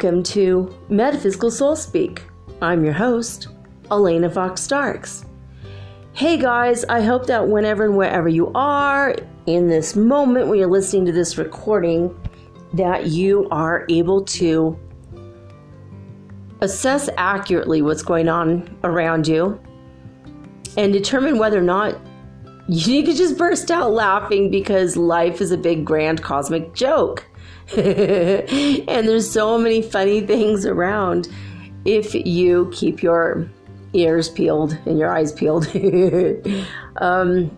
[0.00, 2.22] Welcome to Metaphysical Soul Speak.
[2.62, 3.48] I'm your host,
[3.90, 5.24] Elena Fox Starks.
[6.12, 10.70] Hey guys, I hope that whenever and wherever you are in this moment when you're
[10.70, 12.16] listening to this recording,
[12.74, 14.78] that you are able to
[16.60, 19.60] assess accurately what's going on around you
[20.76, 21.98] and determine whether or not
[22.68, 27.26] you could just burst out laughing because life is a big grand cosmic joke.
[27.76, 31.28] and there's so many funny things around
[31.84, 33.48] if you keep your
[33.92, 35.66] ears peeled and your eyes peeled.
[36.96, 37.56] um,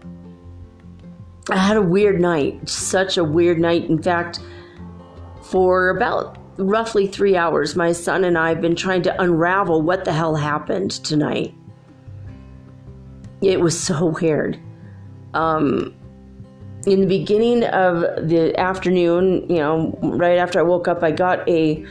[1.50, 3.84] I had a weird night, such a weird night.
[3.84, 4.41] In fact,
[5.42, 10.05] for about roughly three hours, my son and I have been trying to unravel what
[10.05, 11.55] the hell happened tonight.
[13.41, 14.59] It was so weird.
[15.34, 15.94] Um,
[16.87, 21.47] in the beginning of the afternoon, you know, right after I woke up, I got
[21.49, 21.85] a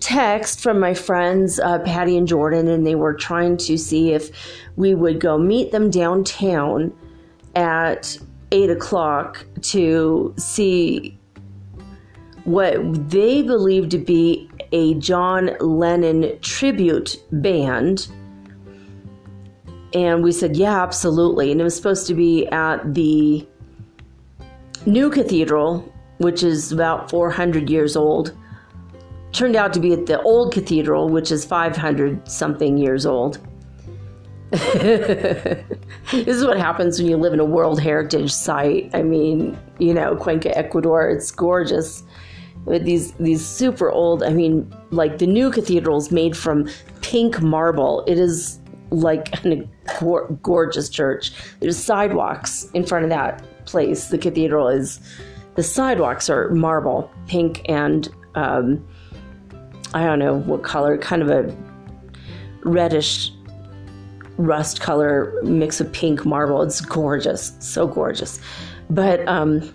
[0.00, 4.30] text from my friends, uh, Patty and Jordan, and they were trying to see if
[4.76, 6.92] we would go meet them downtown
[7.54, 8.18] at
[8.52, 11.18] eight o'clock to see
[12.44, 18.08] what they believed to be a John Lennon tribute band.
[19.94, 21.50] And we said, yeah, absolutely.
[21.50, 23.46] And it was supposed to be at the
[24.88, 28.36] new cathedral, which is about 400 years old,
[29.32, 33.38] turned out to be at the old cathedral, which is 500 something years old.
[34.50, 35.66] this
[36.10, 38.90] is what happens when you live in a World Heritage Site.
[38.94, 42.02] I mean, you know, Cuenca, Ecuador, it's gorgeous.
[42.64, 46.68] With these these super old, I mean, like the new cathedral is made from
[47.02, 48.04] pink marble.
[48.06, 48.58] It is
[48.90, 49.68] like a
[50.42, 51.32] gorgeous church.
[51.60, 55.00] There's sidewalks in front of that place, the cathedral is,
[55.54, 58.86] the sidewalks are marble, pink and um,
[59.94, 61.56] I don't know what color, kind of a
[62.64, 63.32] reddish
[64.36, 66.62] rust color mix of pink marble.
[66.62, 68.40] It's gorgeous, so gorgeous.
[68.90, 69.74] But um,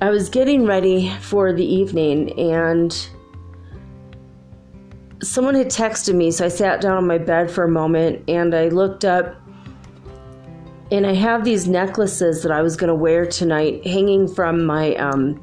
[0.00, 2.92] I was getting ready for the evening and
[5.22, 8.54] someone had texted me, so I sat down on my bed for a moment and
[8.54, 9.36] I looked up
[10.90, 14.94] and I have these necklaces that I was going to wear tonight hanging from my
[14.96, 15.40] um,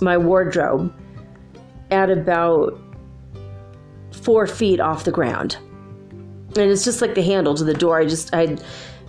[0.00, 0.92] my wardrobe
[1.90, 2.78] at about
[4.12, 5.58] four feet off the ground,
[6.56, 8.00] and it's just like the handle to the door.
[8.00, 8.56] I just I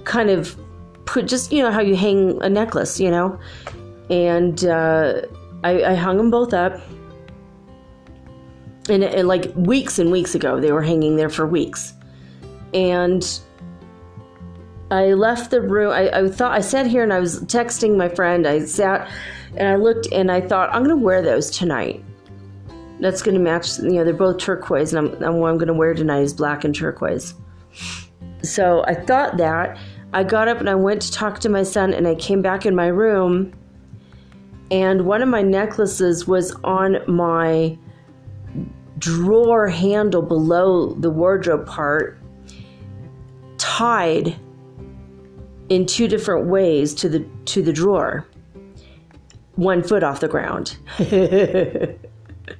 [0.04, 0.58] kind of
[1.06, 3.40] put just you know how you hang a necklace, you know,
[4.10, 5.22] and uh,
[5.64, 6.80] I, I hung them both up.
[8.90, 11.94] And, and like weeks and weeks ago, they were hanging there for weeks,
[12.74, 13.24] and
[14.92, 15.92] I left the room.
[15.92, 18.46] I, I thought I sat here and I was texting my friend.
[18.46, 19.10] I sat
[19.56, 22.04] and I looked and I thought I'm going to wear those tonight.
[23.00, 23.80] That's going to match.
[23.80, 26.34] You know, they're both turquoise, and, I'm, and what I'm going to wear tonight is
[26.34, 27.34] black and turquoise.
[28.44, 29.78] So I thought that.
[30.14, 32.66] I got up and I went to talk to my son, and I came back
[32.66, 33.52] in my room,
[34.70, 37.78] and one of my necklaces was on my
[39.00, 42.20] drawer handle below the wardrobe part,
[43.58, 44.36] tied
[45.70, 48.28] in two different ways to the to the drawer.
[49.56, 50.78] One foot off the ground.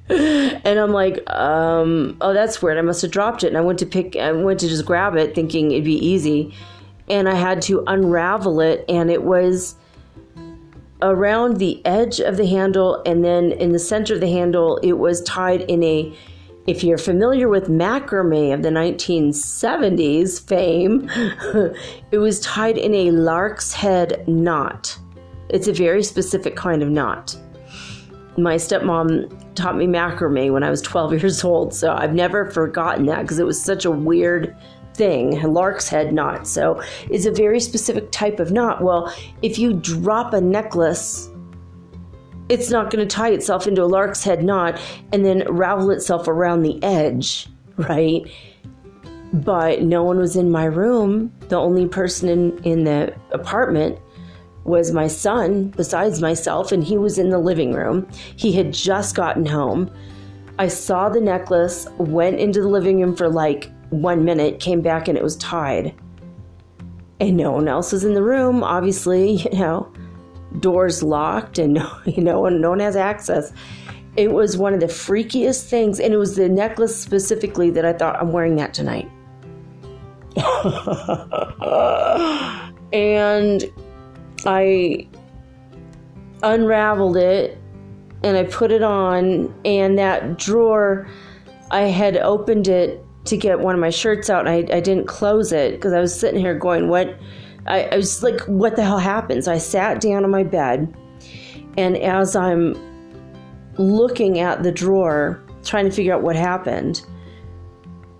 [0.08, 2.78] And i'm like um, oh that's weird.
[2.78, 3.48] I must have dropped it.
[3.48, 6.54] And i went to pick i went to just grab it thinking it'd be easy.
[7.08, 9.76] And i had to unravel it and it was
[11.04, 14.94] around the edge of the handle, and then in the center of the handle, it
[14.94, 16.16] was tied in a.
[16.66, 21.10] If you're familiar with macrame of the 1970s fame,
[22.10, 24.98] it was tied in a lark's head knot.
[25.50, 27.36] It's a very specific kind of knot.
[28.38, 33.04] My stepmom taught me macrame when I was 12 years old, so I've never forgotten
[33.06, 34.56] that because it was such a weird
[34.94, 36.46] thing, a lark's head knot.
[36.46, 38.82] So it's a very specific type of knot.
[38.82, 41.28] Well, if you drop a necklace,
[42.48, 44.80] it's not going to tie itself into a lark's head knot
[45.12, 48.22] and then ravel itself around the edge, right?
[49.32, 51.32] But no one was in my room.
[51.48, 53.98] The only person in, in the apartment
[54.64, 58.06] was my son, besides myself, and he was in the living room.
[58.36, 59.90] He had just gotten home.
[60.58, 65.08] I saw the necklace, went into the living room for like one minute, came back
[65.08, 65.94] and it was tied.
[67.20, 69.92] And no one else was in the room, obviously, you know,
[70.60, 73.52] doors locked and you know, no one has access.
[74.16, 77.92] It was one of the freakiest things, and it was the necklace specifically that I
[77.92, 79.10] thought I'm wearing that tonight.
[82.92, 83.64] and
[84.46, 85.08] I
[86.42, 87.58] unraveled it
[88.22, 91.08] and I put it on, and that drawer,
[91.70, 95.06] I had opened it to get one of my shirts out and I, I didn't
[95.06, 97.18] close it because I was sitting here going, What?
[97.66, 99.44] I, I was like, What the hell happened?
[99.44, 100.94] So I sat down on my bed
[101.76, 102.76] and as I'm
[103.78, 107.02] looking at the drawer, trying to figure out what happened,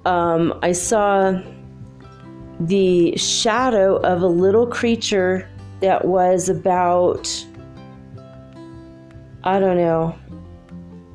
[0.05, 1.41] um, I saw
[2.61, 5.49] the shadow of a little creature
[5.81, 7.29] that was about,
[9.45, 10.17] I don't know,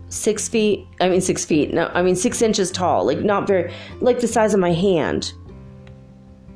[0.09, 0.87] six feet.
[1.01, 1.73] I mean, six feet.
[1.73, 3.05] No, I mean, six inches tall.
[3.05, 5.33] Like, not very, like the size of my hand.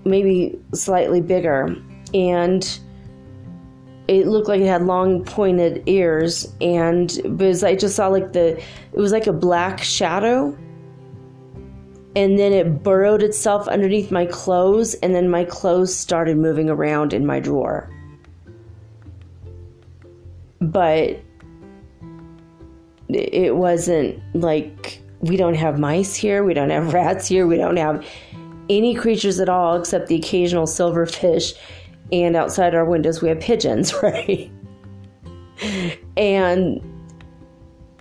[0.05, 1.75] Maybe slightly bigger.
[2.13, 2.79] And
[4.07, 6.53] it looked like it had long pointed ears.
[6.61, 10.57] And, but I just saw like the, it was like a black shadow.
[12.15, 14.93] And then it burrowed itself underneath my clothes.
[14.95, 17.89] And then my clothes started moving around in my drawer.
[20.61, 21.19] But
[23.09, 27.77] it wasn't like we don't have mice here, we don't have rats here, we don't
[27.77, 28.05] have
[28.69, 31.53] any creatures at all except the occasional silverfish,
[32.11, 34.51] and outside our windows we have pigeons, right?
[36.17, 36.81] and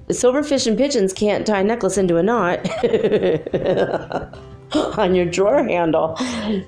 [0.09, 2.59] silverfish and pigeons can't tie a necklace into a knot
[4.99, 6.17] on your drawer handle.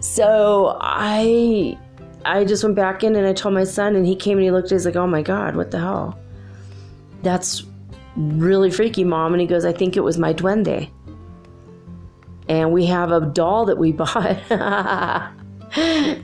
[0.01, 1.77] So I
[2.25, 4.51] I just went back in and I told my son and he came and he
[4.51, 6.19] looked at he's like, "Oh my god, what the hell?"
[7.23, 7.65] That's
[8.17, 9.33] really freaky, mom.
[9.33, 10.91] And he goes, I think it was my duende.
[12.49, 14.39] And we have a doll that we bought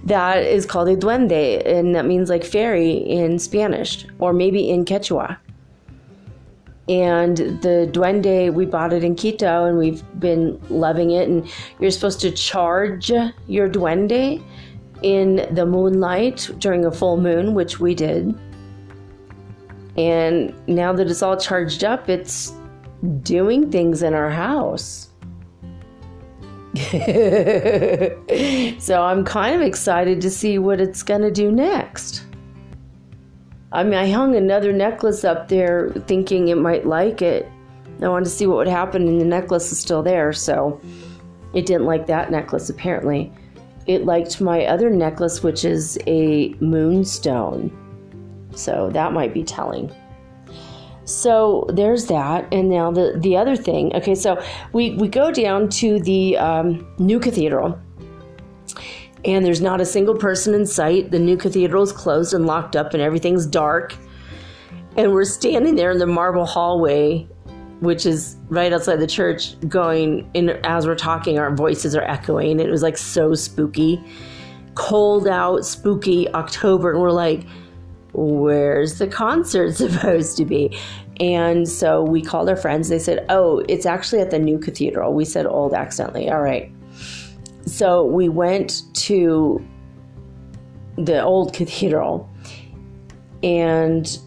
[0.04, 4.84] that is called a duende, and that means like fairy in Spanish or maybe in
[4.84, 5.36] Quechua.
[6.88, 11.28] And the duende, we bought it in Quito and we've been loving it.
[11.28, 13.10] And you're supposed to charge
[13.46, 14.42] your duende
[15.02, 18.34] in the moonlight during a full moon, which we did
[20.00, 22.54] and now that it's all charged up, it's
[23.22, 25.09] doing things in our house.
[28.78, 32.24] so I'm kind of excited to see what it's going to do next.
[33.72, 37.50] I mean, I hung another necklace up there thinking it might like it.
[38.02, 40.80] I wanted to see what would happen, and the necklace is still there, so
[41.54, 43.32] it didn't like that necklace apparently.
[43.86, 47.76] It liked my other necklace, which is a moonstone.
[48.54, 49.92] So that might be telling.
[51.10, 52.46] So there's that.
[52.52, 53.94] And now the, the other thing.
[53.96, 57.78] Okay, so we, we go down to the um, new cathedral,
[59.24, 61.10] and there's not a single person in sight.
[61.10, 63.94] The new cathedral is closed and locked up, and everything's dark.
[64.96, 67.28] And we're standing there in the marble hallway,
[67.80, 72.60] which is right outside the church, going in as we're talking, our voices are echoing.
[72.60, 74.02] It was like so spooky.
[74.74, 77.44] Cold out, spooky October, and we're like,
[78.12, 80.76] where's the concert supposed to be?
[81.20, 82.88] And so we called our friends.
[82.88, 85.12] They said, oh, it's actually at the new cathedral.
[85.12, 86.30] We said old accidentally.
[86.30, 86.72] All right.
[87.66, 89.64] So we went to
[90.96, 92.28] the old cathedral
[93.42, 94.18] and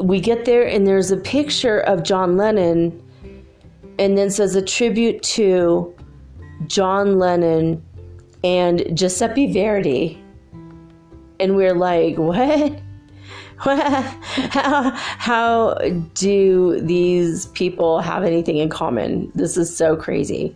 [0.00, 3.02] we get there and there's a picture of John Lennon
[3.98, 5.94] and then says a tribute to
[6.66, 7.84] John Lennon
[8.42, 10.22] and Giuseppe Verdi
[11.40, 12.80] and we're like, what?
[13.60, 15.74] how, how
[16.14, 19.30] do these people have anything in common?
[19.34, 20.54] This is so crazy.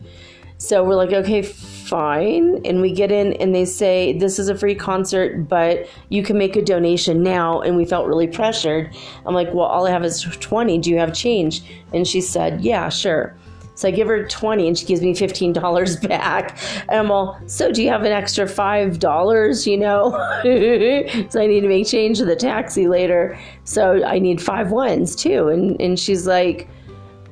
[0.59, 2.65] So we're like, okay, fine.
[2.65, 6.39] And we get in and they say, this is a free concert, but you can
[6.39, 7.61] make a donation now.
[7.61, 8.95] And we felt really pressured.
[9.27, 10.79] I'm like, well, all I have is 20.
[10.79, 11.63] Do you have change?
[11.93, 13.35] And she said, yeah, sure.
[13.75, 16.59] So I give her 20 and she gives me $15 back.
[16.89, 20.11] And I'm all, so do you have an extra $5, you know?
[21.31, 23.39] so I need to make change to the taxi later.
[23.65, 25.49] So I need five ones too.
[25.49, 26.69] And, and she's like,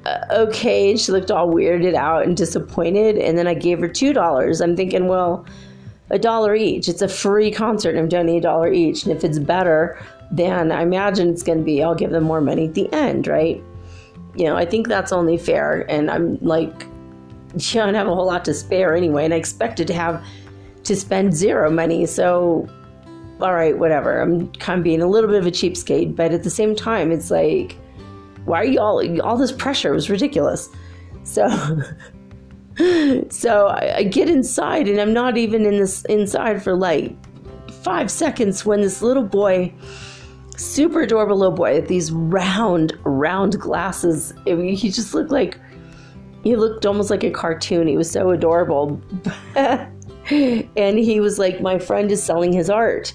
[0.06, 0.90] uh, okay.
[0.90, 3.18] And she looked all weirded out and disappointed.
[3.18, 4.60] And then I gave her $2.
[4.62, 5.44] I'm thinking, well,
[6.10, 6.88] a dollar each.
[6.88, 7.96] It's a free concert.
[7.96, 9.04] I'm donating a dollar each.
[9.04, 12.40] And if it's better, then I imagine it's going to be, I'll give them more
[12.40, 13.62] money at the end, right?
[14.36, 15.90] You know, I think that's only fair.
[15.90, 16.86] And I'm like,
[17.54, 19.24] you don't have a whole lot to spare anyway.
[19.24, 20.24] And I expected to have
[20.84, 22.06] to spend zero money.
[22.06, 22.68] So,
[23.40, 24.20] all right, whatever.
[24.20, 26.14] I'm kind of being a little bit of a cheapskate.
[26.16, 27.76] But at the same time, it's like,
[28.44, 29.92] why are you all all this pressure?
[29.92, 30.68] Was ridiculous.
[31.24, 31.48] So
[33.28, 37.14] so I, I, get inside and I'm not even in this inside for like
[37.82, 39.72] five seconds when this little boy,
[40.60, 44.32] super adorable little boy with these round, round glasses.
[44.46, 45.58] I mean, he just looked like
[46.42, 47.86] he looked almost like a cartoon.
[47.86, 49.00] He was so adorable.
[49.54, 53.12] and he was like, My friend is selling his art.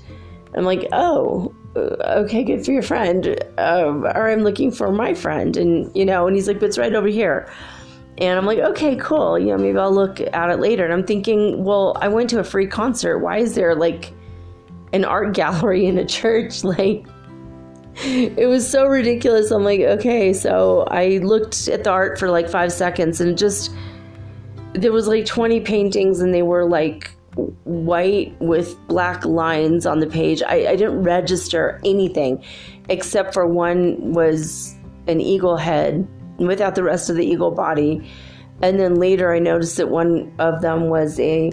[0.56, 3.38] I'm like, oh, okay, good for your friend.
[3.58, 5.58] Um, or I'm looking for my friend.
[5.58, 7.52] And, you know, and he's like, but it's right over here.
[8.18, 9.38] And I'm like, okay, cool.
[9.38, 10.86] You know, maybe I'll look at it later.
[10.86, 13.20] And I'm thinking, well, I went to a free concert.
[13.20, 14.14] Why is there like
[14.94, 16.64] an art gallery in a church?
[16.64, 17.06] Like,
[18.04, 19.52] it was so ridiculous.
[19.52, 20.34] I'm like, okay.
[20.34, 23.74] So I looked at the art for like five seconds and just,
[24.74, 30.08] there was like 20 paintings and they were like white with black lines on the
[30.08, 30.42] page.
[30.42, 32.44] I, I didn't register anything
[32.90, 34.76] except for one was
[35.08, 38.10] an eagle head without the rest of the eagle body.
[38.62, 41.52] And then later I noticed that one of them was a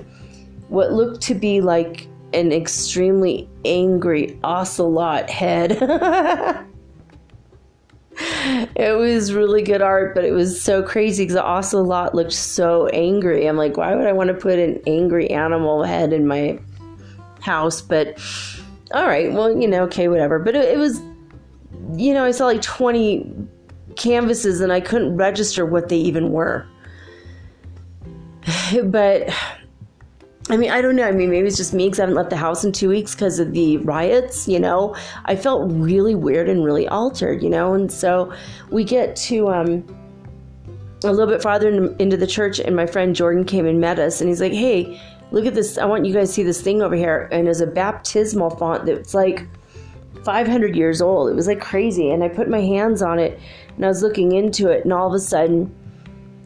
[0.69, 5.73] what looked to be like an extremely angry ocelot head.
[8.77, 12.87] it was really good art, but it was so crazy because the ocelot looked so
[12.89, 13.47] angry.
[13.47, 16.59] I'm like, why would I want to put an angry animal head in my
[17.41, 17.81] house?
[17.81, 18.19] But
[18.93, 20.39] all right, well, you know, okay, whatever.
[20.39, 21.01] But it, it was,
[21.95, 23.49] you know, I saw like 20
[23.97, 26.67] canvases and I couldn't register what they even were.
[28.85, 29.29] but
[30.53, 31.09] I mean, I don't know.
[31.09, 33.15] I mean, maybe it's just me because I haven't left the house in two weeks
[33.15, 34.95] because of the riots, you know.
[35.25, 37.73] I felt really weird and really altered, you know.
[37.73, 38.31] And so
[38.71, 39.83] we get to um,
[41.05, 43.99] a little bit farther in, into the church, and my friend Jordan came and met
[43.99, 45.79] us, and he's like, hey, look at this.
[45.79, 47.31] I want you guys to see this thing over here.
[47.33, 49.47] And there's a baptismal font that's like
[50.23, 51.31] 500 years old.
[51.31, 52.11] It was like crazy.
[52.11, 53.41] And I put my hands on it,
[53.75, 55.75] and I was looking into it, and all of a sudden,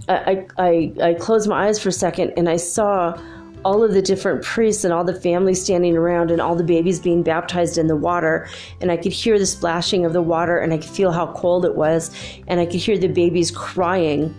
[0.08, 3.20] I, I, I closed my eyes for a second, and I saw
[3.66, 7.00] all of the different priests and all the families standing around and all the babies
[7.00, 8.48] being baptized in the water.
[8.80, 11.64] And I could hear the splashing of the water and I could feel how cold
[11.64, 12.12] it was.
[12.46, 14.32] And I could hear the babies crying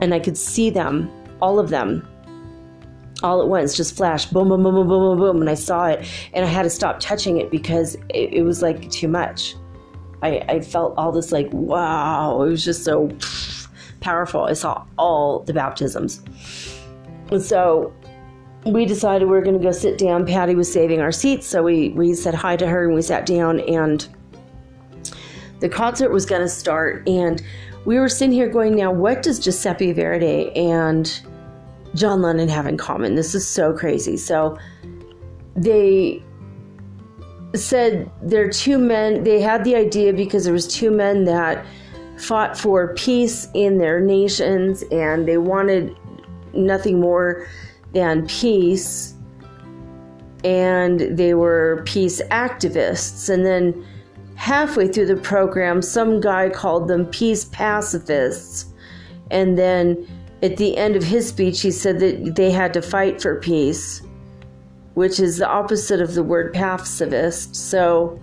[0.00, 1.08] and I could see them,
[1.40, 2.04] all of them,
[3.22, 5.40] all at once, just flash, boom, boom, boom, boom, boom, boom, boom.
[5.40, 8.60] And I saw it and I had to stop touching it because it, it was
[8.60, 9.54] like too much.
[10.20, 13.08] I, I felt all this like, wow, it was just so
[14.00, 14.42] powerful.
[14.42, 16.24] I saw all the baptisms.
[17.30, 17.92] And so
[18.66, 20.26] we decided we were going to go sit down.
[20.26, 23.26] Patty was saving our seats, so we, we said hi to her and we sat
[23.26, 23.60] down.
[23.60, 24.06] And
[25.60, 27.06] the concert was going to start.
[27.08, 27.42] And
[27.84, 31.20] we were sitting here going, now, what does Giuseppe Verdi and
[31.94, 33.14] John Lennon have in common?
[33.14, 34.16] This is so crazy.
[34.16, 34.58] So
[35.54, 36.22] they
[37.54, 39.24] said there are two men.
[39.24, 41.64] They had the idea because there was two men that
[42.16, 45.96] fought for peace in their nations, and they wanted
[46.52, 47.46] nothing more
[47.94, 49.14] and peace,
[50.44, 53.28] and they were peace activists.
[53.32, 53.86] And then
[54.34, 58.66] halfway through the program, some guy called them peace pacifists.
[59.30, 60.06] And then
[60.42, 64.02] at the end of his speech, he said that they had to fight for peace,
[64.94, 67.56] which is the opposite of the word pacifist.
[67.56, 68.20] So,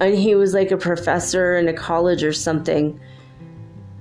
[0.00, 2.98] and he was like a professor in a college or something.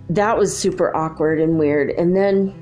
[0.10, 1.92] That was super awkward and weird.
[1.92, 2.56] And then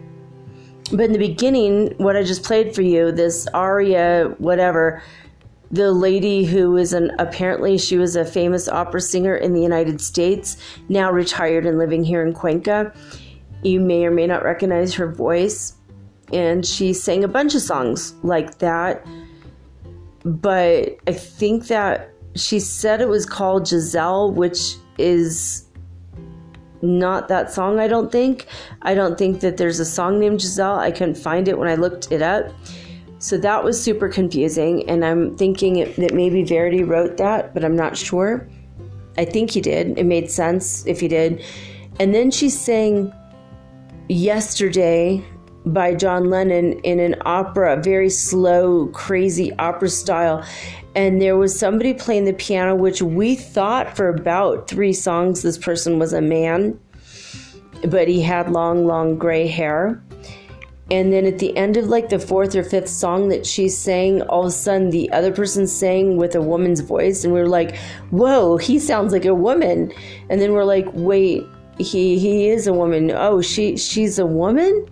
[0.91, 5.01] but in the beginning, what I just played for you, this aria, whatever,
[5.71, 9.99] the lady who is an apparently she was a famous opera singer in the United
[9.99, 12.93] States, now retired and living here in Cuenca.
[13.63, 15.73] You may or may not recognize her voice,
[16.31, 19.05] and she sang a bunch of songs like that.
[20.23, 25.66] But I think that she said it was called Giselle, which is
[26.81, 28.45] not that song, I don't think.
[28.81, 30.79] I don't think that there's a song named Giselle.
[30.79, 32.51] I couldn't find it when I looked it up.
[33.19, 34.87] So that was super confusing.
[34.89, 38.47] And I'm thinking that maybe Verdi wrote that, but I'm not sure.
[39.17, 39.97] I think he did.
[39.97, 41.43] It made sense if he did.
[41.99, 43.11] And then she sang
[44.09, 45.21] Yesterday
[45.65, 50.45] by John Lennon in an opera, very slow, crazy opera style.
[50.97, 55.55] And there was somebody playing the piano, which we thought for about three songs this
[55.55, 56.79] person was a man,
[57.87, 60.03] but he had long, long gray hair.
[60.89, 64.23] And then at the end of like the fourth or fifth song that she sang,
[64.23, 67.47] all of a sudden the other person sang with a woman's voice, and we are
[67.47, 67.77] like,
[68.09, 69.93] "Whoa, he sounds like a woman."
[70.31, 71.45] And then we're like, "Wait,
[71.77, 73.11] he he is a woman.
[73.11, 74.87] Oh, she she's a woman,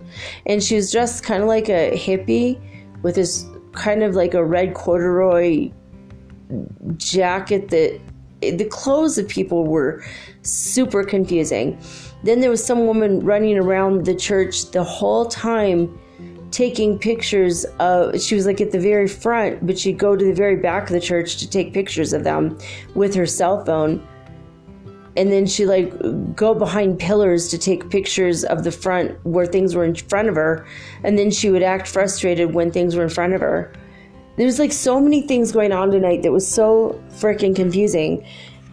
[0.46, 2.60] and she was dressed kind of like a hippie
[3.02, 5.72] with this kind of like a red corduroy
[6.96, 8.00] jacket that
[8.40, 10.04] the clothes of people were
[10.42, 11.78] super confusing.
[12.22, 15.98] Then there was some woman running around the church the whole time
[16.50, 20.32] taking pictures of she was like at the very front but she'd go to the
[20.32, 22.56] very back of the church to take pictures of them
[22.94, 24.06] with her cell phone.
[25.16, 25.92] And then she like
[26.36, 30.34] go behind pillars to take pictures of the front where things were in front of
[30.34, 30.66] her.
[31.04, 33.72] And then she would act frustrated when things were in front of her
[34.36, 38.26] there's like so many things going on tonight that was so freaking confusing.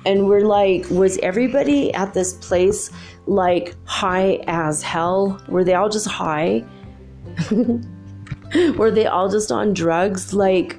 [0.05, 2.91] And we're like was everybody at this place
[3.25, 5.41] like high as hell?
[5.47, 6.65] Were they all just high?
[8.77, 10.33] Were they all just on drugs?
[10.33, 10.77] Like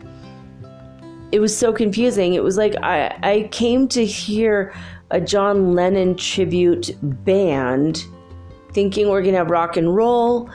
[1.33, 2.35] it was so confusing.
[2.35, 4.75] It was like i i came to hear
[5.11, 8.05] a John Lennon tribute band,
[8.73, 10.51] thinking we're going to have rock and roll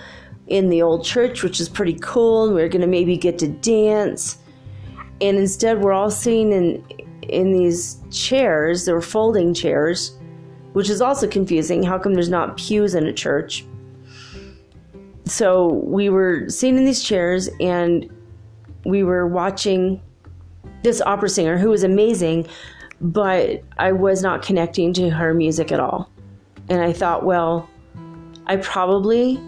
[0.50, 2.46] in the old church, which is pretty cool.
[2.46, 4.38] And we're going to maybe get to dance.
[5.22, 6.84] And instead, we're all sitting in,
[7.24, 8.86] in these chairs.
[8.86, 10.18] They were folding chairs,
[10.74, 11.84] which is also confusing.
[11.84, 13.66] How come there's not pews in a church?
[15.26, 18.10] So we were sitting in these chairs and
[18.86, 20.02] we were watching
[20.84, 22.48] this opera singer who was amazing
[23.02, 26.10] but I was not connecting to her music at all.
[26.70, 27.70] And I thought, well,
[28.46, 29.40] I probably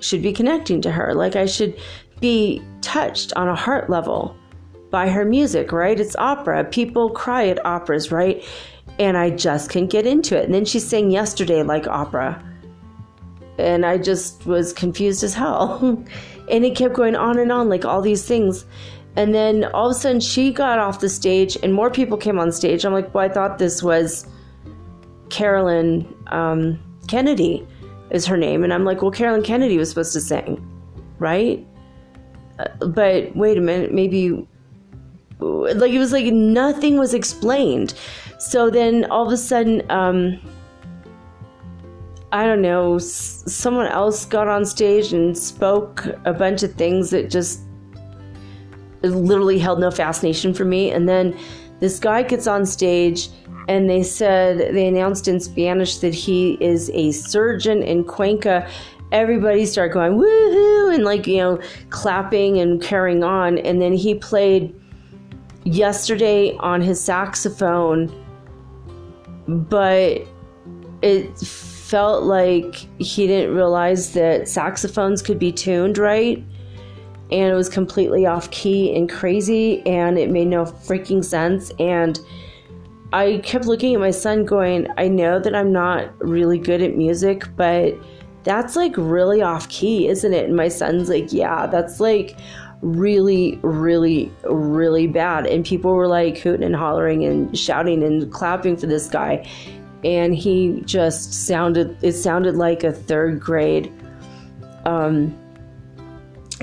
[0.00, 1.14] should be connecting to her.
[1.14, 1.78] Like I should
[2.20, 4.36] be touched on a heart level
[4.90, 5.98] by her music, right?
[5.98, 6.64] It's opera.
[6.64, 8.42] People cry at operas, right?
[8.98, 10.44] And I just couldn't get into it.
[10.44, 12.42] And then she sang yesterday like opera.
[13.58, 15.78] And I just was confused as hell.
[16.50, 18.64] and it kept going on and on, like all these things.
[19.16, 22.38] And then all of a sudden she got off the stage and more people came
[22.38, 22.84] on stage.
[22.84, 24.26] I'm like, well, I thought this was
[25.30, 26.78] Carolyn um,
[27.08, 27.66] Kennedy
[28.16, 28.64] is her name.
[28.64, 30.60] And I'm like, well, Carolyn Kennedy was supposed to sing,
[31.18, 31.64] right?
[32.58, 34.46] Uh, but wait a minute, maybe
[35.38, 37.94] like it was like nothing was explained.
[38.38, 40.40] So then all of a sudden, um,
[42.32, 47.10] I don't know, s- someone else got on stage and spoke a bunch of things
[47.10, 47.60] that just
[49.02, 50.90] literally held no fascination for me.
[50.90, 51.38] And then
[51.80, 53.28] this guy gets on stage
[53.68, 58.68] and they said, they announced in Spanish that he is a surgeon in Cuenca.
[59.12, 63.58] Everybody started going, woohoo, and like, you know, clapping and carrying on.
[63.58, 64.74] And then he played
[65.64, 68.12] yesterday on his saxophone,
[69.48, 70.22] but
[71.02, 76.38] it felt like he didn't realize that saxophones could be tuned right
[77.30, 82.18] and it was completely off key and crazy and it made no freaking sense and
[83.12, 86.96] I kept looking at my son going, I know that I'm not really good at
[86.96, 87.94] music, but
[88.42, 90.46] that's like really off key, isn't it?
[90.46, 92.36] And my son's like, Yeah, that's like
[92.82, 95.46] really, really, really bad.
[95.46, 99.48] And people were like hooting and hollering and shouting and clapping for this guy.
[100.04, 103.92] And he just sounded, it sounded like a third grade
[104.84, 105.36] um,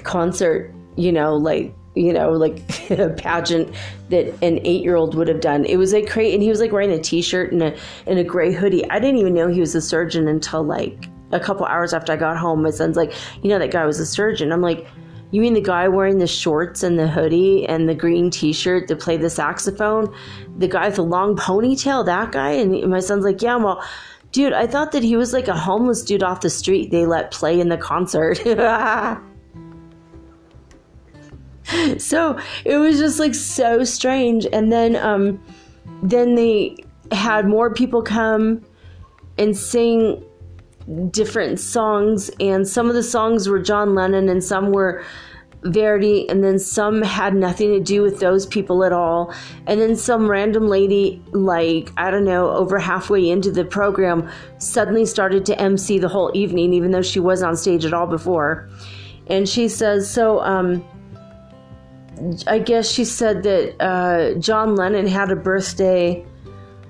[0.03, 3.73] concert, you know, like you know, like a pageant
[4.09, 5.65] that an eight year old would have done.
[5.65, 7.77] It was like great, and he was like wearing a t shirt and a
[8.07, 8.89] and a gray hoodie.
[8.89, 12.15] I didn't even know he was a surgeon until like a couple hours after I
[12.15, 12.63] got home.
[12.63, 14.51] My son's like, you know, that guy was a surgeon.
[14.51, 14.87] I'm like,
[15.31, 18.87] you mean the guy wearing the shorts and the hoodie and the green t shirt
[18.87, 20.15] that played the saxophone?
[20.57, 22.51] The guy with the long ponytail, that guy?
[22.51, 23.83] And my son's like, yeah, well,
[24.31, 27.31] dude, I thought that he was like a homeless dude off the street they let
[27.31, 28.39] play in the concert.
[31.97, 35.41] so it was just like so strange and then um
[36.01, 36.75] then they
[37.11, 38.61] had more people come
[39.37, 40.23] and sing
[41.11, 45.03] different songs and some of the songs were John Lennon and some were
[45.65, 49.33] Verdi, and then some had nothing to do with those people at all.
[49.65, 55.05] And then some random lady, like, I don't know, over halfway into the program, suddenly
[55.05, 58.69] started to MC the whole evening, even though she was on stage at all before.
[59.27, 60.85] And she says, So, um,
[62.47, 66.25] I guess she said that uh, John Lennon had a birthday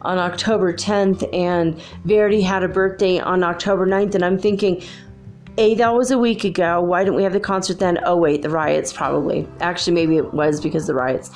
[0.01, 4.15] on October 10th and Verdi had a birthday on October 9th.
[4.15, 4.83] And I'm thinking,
[5.57, 6.81] a, that was a week ago.
[6.81, 7.99] Why didn't we have the concert then?
[8.05, 9.47] Oh wait, the riots probably.
[9.59, 11.29] Actually, maybe it was because the riots.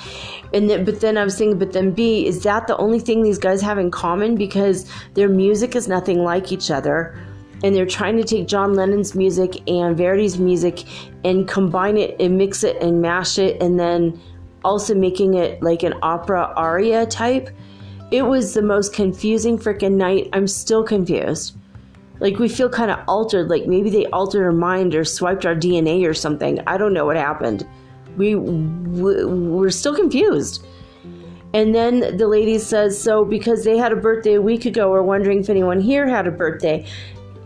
[0.52, 3.22] And then, but then I was thinking, but then B, is that the only thing
[3.22, 4.34] these guys have in common?
[4.34, 7.16] Because their music is nothing like each other,
[7.62, 10.84] and they're trying to take John Lennon's music and Verdi's music
[11.24, 14.20] and combine it and mix it and mash it, and then
[14.64, 17.50] also making it like an opera aria type.
[18.10, 20.28] It was the most confusing freaking night.
[20.32, 21.56] I'm still confused.
[22.20, 25.54] Like we feel kind of altered, like maybe they altered our mind or swiped our
[25.54, 26.60] DNA or something.
[26.66, 27.66] I don't know what happened.
[28.16, 30.66] We we're still confused.
[31.54, 35.02] And then the lady says, so because they had a birthday a week ago, we're
[35.02, 36.84] wondering if anyone here had a birthday.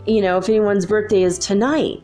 [0.05, 2.03] You know, if anyone's birthday is tonight.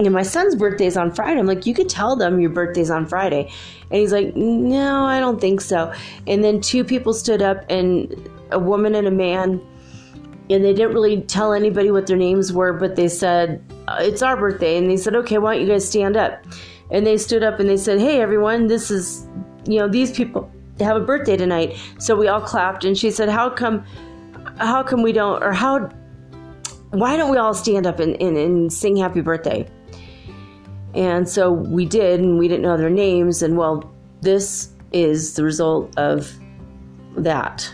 [0.00, 1.38] And my son's birthday is on Friday.
[1.38, 3.50] I'm like, you could tell them your birthday's on Friday.
[3.90, 5.92] And he's like, no, I don't think so.
[6.26, 8.12] And then two people stood up, and
[8.50, 9.60] a woman and a man
[10.50, 14.22] and they didn't really tell anybody what their names were, but they said, uh, It's
[14.22, 14.76] our birthday.
[14.76, 16.44] And they said, Okay, why don't you guys stand up?
[16.90, 19.26] And they stood up and they said, Hey, everyone, this is,
[19.66, 21.78] you know, these people have a birthday tonight.
[21.98, 22.84] So we all clapped.
[22.84, 23.84] And she said, How come,
[24.58, 25.90] how come we don't, or how,
[26.94, 29.66] why don't we all stand up and, and, and sing happy birthday?
[30.94, 33.42] And so we did, and we didn't know their names.
[33.42, 36.32] And well, this is the result of
[37.16, 37.72] that.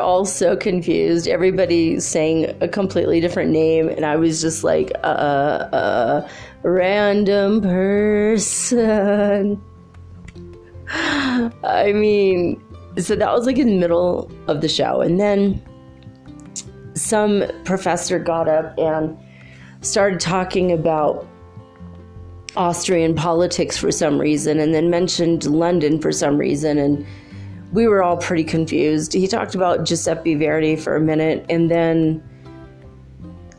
[0.00, 1.28] All so confused.
[1.28, 6.28] Everybody saying a completely different name, and I was just like, uh, uh,
[6.62, 9.62] random person.
[10.88, 12.62] I mean,
[12.98, 15.62] so that was like in the middle of the show, and then
[16.94, 19.16] some professor got up and
[19.80, 21.26] started talking about
[22.56, 27.06] Austrian politics for some reason and then mentioned London for some reason and
[27.72, 29.12] we were all pretty confused.
[29.12, 32.22] He talked about Giuseppe Verdi for a minute and then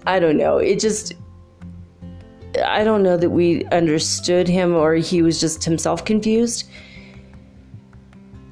[0.06, 1.14] I don't know, it just
[2.66, 6.70] I don't know that we understood him or he was just himself confused.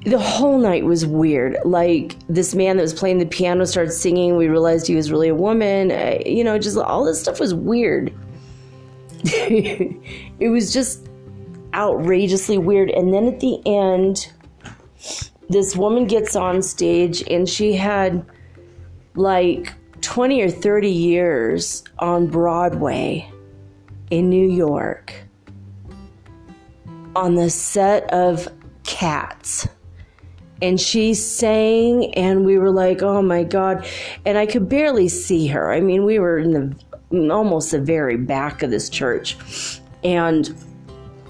[0.06, 1.58] The whole night was weird.
[1.66, 4.36] Like this man that was playing the piano started singing.
[4.36, 5.92] We realized he was really a woman.
[5.92, 8.14] I, you know, just all this stuff was weird.
[9.24, 11.06] it was just
[11.74, 12.88] outrageously weird.
[12.88, 14.32] And then at the end,
[15.50, 18.24] this woman gets on stage and she had
[19.16, 23.30] like 20 or 30 years on Broadway
[24.10, 25.12] in New York
[27.16, 28.48] on the set of
[28.84, 29.68] Cats.
[30.62, 33.86] And she sang, and we were like, oh my God.
[34.24, 35.72] And I could barely see her.
[35.72, 36.52] I mean, we were in
[37.10, 39.36] the almost the very back of this church.
[40.04, 40.54] And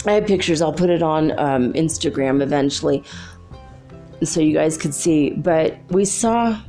[0.06, 3.04] I have pictures, I'll put it on um, Instagram eventually
[4.24, 5.30] so you guys could see.
[5.30, 6.60] But we saw,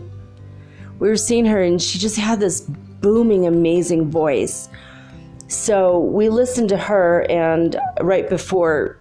[1.00, 4.70] we were seeing her, and she just had this booming, amazing voice.
[5.48, 8.98] So we listened to her, and right before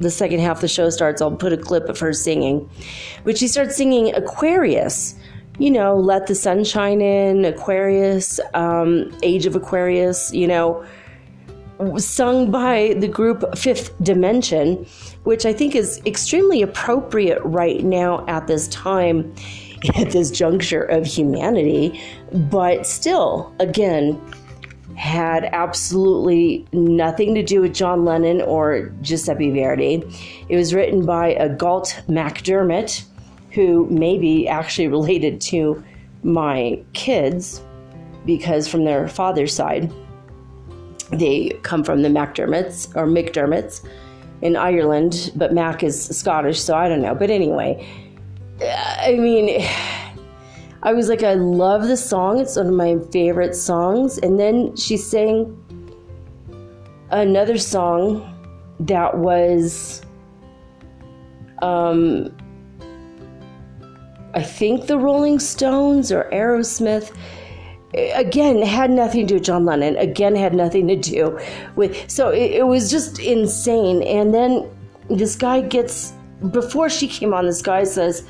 [0.00, 2.68] the second half of the show starts, I'll put a clip of her singing.
[3.24, 5.16] But she starts singing Aquarius
[5.58, 10.84] you know, Let the Sun Shine In, Aquarius, um, Age of Aquarius, you know,
[11.96, 14.86] sung by the group Fifth Dimension,
[15.24, 19.34] which I think is extremely appropriate right now at this time,
[19.96, 22.00] at this juncture of humanity,
[22.32, 24.20] but still, again,
[24.96, 30.02] had absolutely nothing to do with John Lennon or Giuseppe Verdi.
[30.48, 33.04] It was written by a Galt MacDermot
[33.52, 35.82] who may be actually related to
[36.24, 37.62] my kids
[38.26, 39.92] because from their father's side,
[41.10, 43.86] they come from the McDermotts or McDermots
[44.42, 47.14] in Ireland, but Mac is Scottish, so I don't know.
[47.14, 47.86] But anyway,
[48.62, 49.66] I mean,
[50.82, 52.38] I was like, I love the song.
[52.38, 54.18] It's one of my favorite songs.
[54.18, 55.56] And then she sang
[57.10, 58.34] another song
[58.80, 60.02] that was,
[61.62, 62.34] um,
[64.34, 67.12] I think the Rolling Stones or Aerosmith
[68.14, 69.96] again had nothing to do with John Lennon.
[69.96, 71.38] Again, had nothing to do
[71.76, 72.10] with.
[72.10, 74.02] So it, it, was just insane.
[74.02, 74.68] And then
[75.10, 76.12] this guy gets
[76.50, 77.46] before she came on.
[77.46, 78.26] This guy says,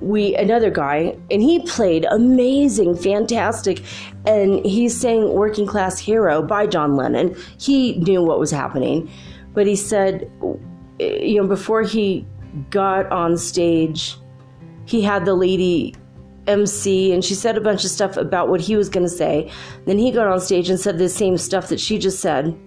[0.00, 3.82] "We another guy, and he played amazing, fantastic."
[4.26, 7.36] And he's saying "Working Class Hero" by John Lennon.
[7.58, 9.10] He knew what was happening,
[9.54, 10.30] but he said,
[10.98, 12.26] you know, before he
[12.70, 14.16] got on stage,
[14.84, 15.94] he had the lady
[16.48, 19.50] MC and she said a bunch of stuff about what he was going to say.
[19.86, 22.58] Then he got on stage and said the same stuff that she just said.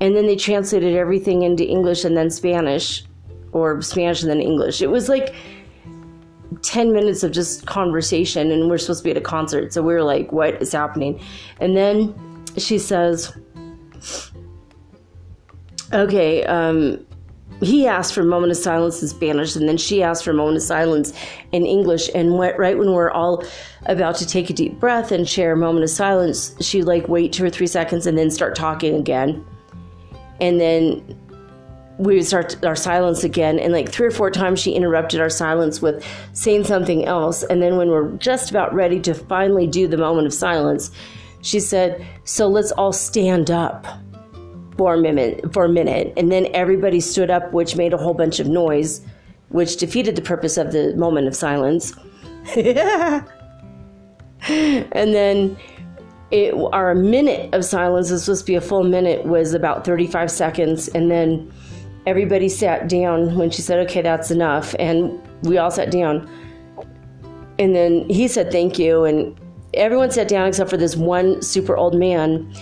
[0.00, 3.04] And then they translated everything into English and then Spanish,
[3.52, 4.82] or Spanish and then English.
[4.82, 5.34] It was like
[6.62, 9.72] 10 minutes of just conversation, and we're supposed to be at a concert.
[9.72, 11.20] So we were like, what is happening?
[11.60, 12.14] And then
[12.58, 13.36] she says,
[15.92, 17.06] okay, um,
[17.64, 20.34] he asked for a moment of silence in Spanish, and then she asked for a
[20.34, 21.12] moment of silence
[21.52, 22.10] in English.
[22.14, 23.44] And right when we're all
[23.86, 27.32] about to take a deep breath and share a moment of silence, she like wait
[27.32, 29.44] two or three seconds and then start talking again.
[30.40, 31.02] And then
[31.98, 33.58] we would start our silence again.
[33.60, 37.44] And like three or four times, she interrupted our silence with saying something else.
[37.44, 40.90] And then when we're just about ready to finally do the moment of silence,
[41.40, 43.86] she said, "So let's all stand up."
[44.76, 48.14] For a minute, for a minute, and then everybody stood up, which made a whole
[48.14, 49.00] bunch of noise,
[49.48, 51.92] which defeated the purpose of the moment of silence.
[52.56, 53.26] and
[54.92, 55.56] then
[56.30, 60.30] it, our minute of silence was supposed to be a full minute was about 35
[60.30, 60.88] seconds.
[60.88, 61.52] And then
[62.06, 64.74] everybody sat down when she said okay that's enough.
[64.78, 66.28] And we all sat down.
[67.58, 69.04] And then he said thank you.
[69.04, 69.38] And
[69.74, 72.52] everyone sat down except for this one super old man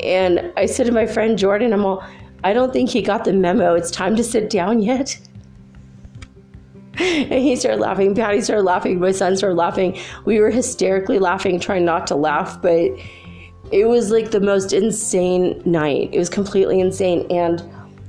[0.00, 2.04] and I said to my friend Jordan, I'm all,
[2.44, 3.74] I don't think he got the memo.
[3.74, 5.18] It's time to sit down yet.
[6.98, 8.14] And he started laughing.
[8.14, 9.00] Patty started laughing.
[9.00, 9.98] My son started laughing.
[10.26, 12.90] We were hysterically laughing, trying not to laugh, but
[13.70, 16.10] it was like the most insane night.
[16.12, 17.26] It was completely insane.
[17.30, 17.62] And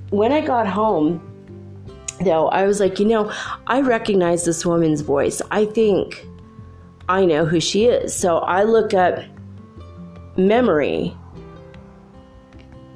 [0.10, 1.22] when I got home,
[2.20, 3.32] though, I was like, you know,
[3.68, 5.42] I recognize this woman's voice.
[5.50, 6.28] I think
[7.08, 8.14] I know who she is.
[8.14, 9.20] So I look up
[10.36, 11.16] memory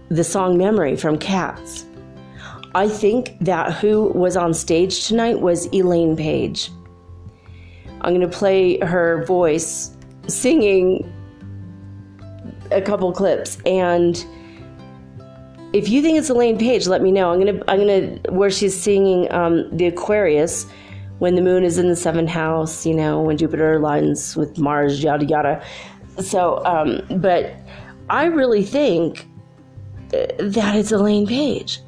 [0.10, 1.86] the song Memory from Cats.
[2.76, 6.70] I think that who was on stage tonight was Elaine Paige.
[8.02, 11.12] I'm going to play her voice singing
[12.72, 14.26] a couple clips and
[15.74, 17.32] if you think it's Elaine Paige, let me know.
[17.32, 20.66] I'm gonna I'm gonna where she's singing um, the Aquarius
[21.20, 25.04] when the moon is in the seventh house, you know, when Jupiter aligns with Mars,
[25.04, 25.64] yada yada.
[26.20, 27.54] So, um, but
[28.10, 29.27] I really think
[30.10, 31.82] that it's Elaine Paige.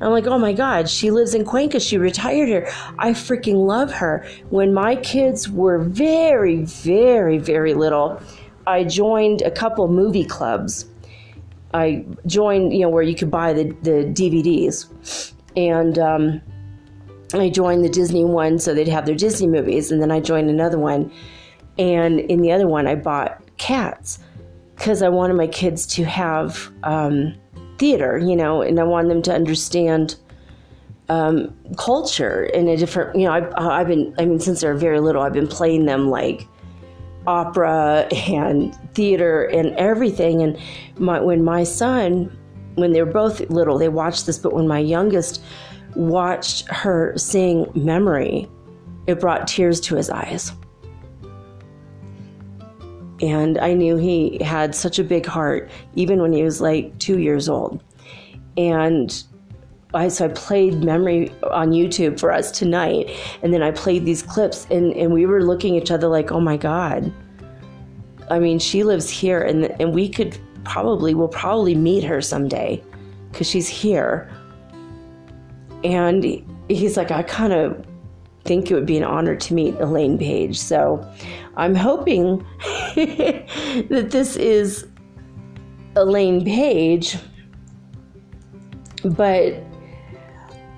[0.00, 1.80] I'm like, oh my God, she lives in Cuenca.
[1.80, 2.70] She retired here.
[2.98, 4.26] I freaking love her.
[4.50, 8.20] When my kids were very, very, very little,
[8.66, 10.86] I joined a couple movie clubs.
[11.72, 15.32] I joined, you know, where you could buy the, the DVDs.
[15.56, 16.42] And um,
[17.32, 19.92] I joined the Disney one so they'd have their Disney movies.
[19.92, 21.10] And then I joined another one.
[21.78, 24.18] And in the other one, I bought cats
[24.74, 26.70] because I wanted my kids to have.
[26.82, 27.36] Um,
[27.78, 30.16] theater, you know, and I want them to understand
[31.08, 35.00] um, culture in a different, you know, I've, I've been, I mean, since they're very
[35.00, 36.46] little, I've been playing them like
[37.26, 40.42] opera and theater and everything.
[40.42, 40.58] And
[40.98, 42.36] my, when my son,
[42.76, 45.42] when they were both little, they watched this, but when my youngest
[45.94, 48.48] watched her sing Memory,
[49.06, 50.52] it brought tears to his eyes
[53.20, 57.18] and I knew he had such a big heart, even when he was like two
[57.18, 57.82] years old.
[58.56, 59.24] And
[59.94, 63.10] I, so I played memory on YouTube for us tonight,
[63.42, 66.32] and then I played these clips, and, and we were looking at each other like,
[66.32, 67.12] oh my God.
[68.30, 72.82] I mean, she lives here, and, and we could probably, we'll probably meet her someday
[73.30, 74.30] because she's here.
[75.84, 76.24] And
[76.68, 77.86] he's like, I kind of
[78.44, 80.58] think it would be an honor to meet Elaine Paige.
[80.58, 81.06] So
[81.56, 82.38] I'm hoping
[82.94, 84.86] that this is
[85.96, 87.16] Elaine Paige,
[89.04, 89.62] but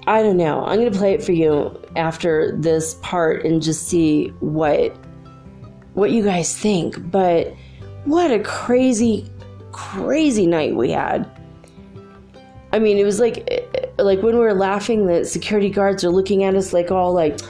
[0.07, 0.65] I don't know.
[0.65, 4.97] I'm going to play it for you after this part and just see what
[5.95, 7.55] what you guys think, but
[8.05, 9.29] what a crazy,
[9.73, 11.29] crazy night we had.
[12.71, 13.67] I mean, it was like,
[13.99, 17.41] like when we were laughing, the security guards are looking at us like all like,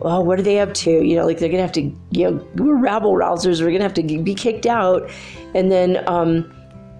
[0.00, 0.90] well, what are they up to?
[0.90, 3.60] You know, like they're gonna have to, you know, we're rabble rousers.
[3.60, 5.10] We're gonna have to be kicked out,
[5.54, 6.52] and then um,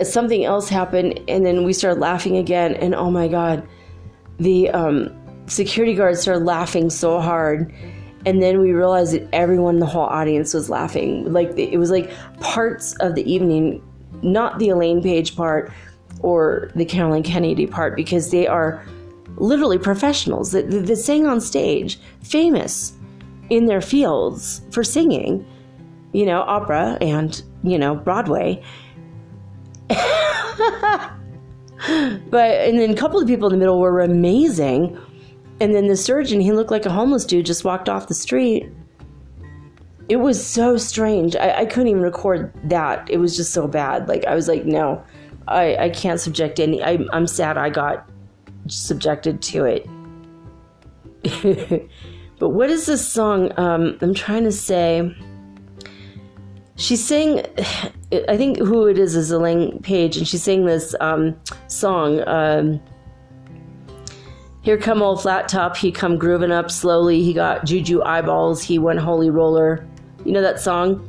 [0.02, 3.66] something else happened, and then we started laughing again, and oh my god,
[4.38, 5.10] the um,
[5.46, 7.72] security guards started laughing so hard
[8.26, 11.90] and then we realized that everyone in the whole audience was laughing like it was
[11.90, 12.10] like
[12.40, 13.82] parts of the evening
[14.22, 15.72] not the elaine Paige part
[16.20, 18.84] or the caroline kennedy part because they are
[19.36, 22.92] literally professionals that, that, sing on stage famous
[23.48, 25.46] in their fields for singing
[26.12, 28.62] you know opera and you know broadway
[29.88, 30.10] but
[32.34, 34.98] and then a couple of people in the middle were amazing
[35.60, 38.66] and then the surgeon, he looked like a homeless dude, just walked off the street.
[40.08, 41.36] It was so strange.
[41.36, 43.08] I, I couldn't even record that.
[43.10, 44.08] It was just so bad.
[44.08, 45.04] Like, I was like, no,
[45.46, 46.82] I, I can't subject any.
[46.82, 48.09] I, I'm sad I got
[48.70, 49.88] subjected to it.
[52.38, 53.52] but what is this song?
[53.58, 55.14] Um, I'm trying to say.
[56.76, 57.40] She's sang,
[58.28, 61.36] I think who it is is Elaine Paige, and she's sang this um,
[61.68, 62.26] song.
[62.26, 62.80] Um,
[64.62, 67.22] here come old flat top, he come grooving up slowly.
[67.22, 69.86] He got juju eyeballs, he went holy roller.
[70.24, 71.06] You know that song?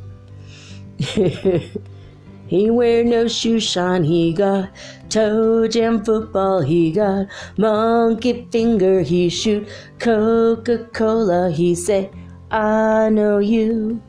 [0.98, 4.70] he wear no shoe shine, he got
[5.12, 7.26] toe jam football, he got
[7.58, 12.10] monkey finger, he shoot Coca-Cola, he say,
[12.50, 14.02] I know you,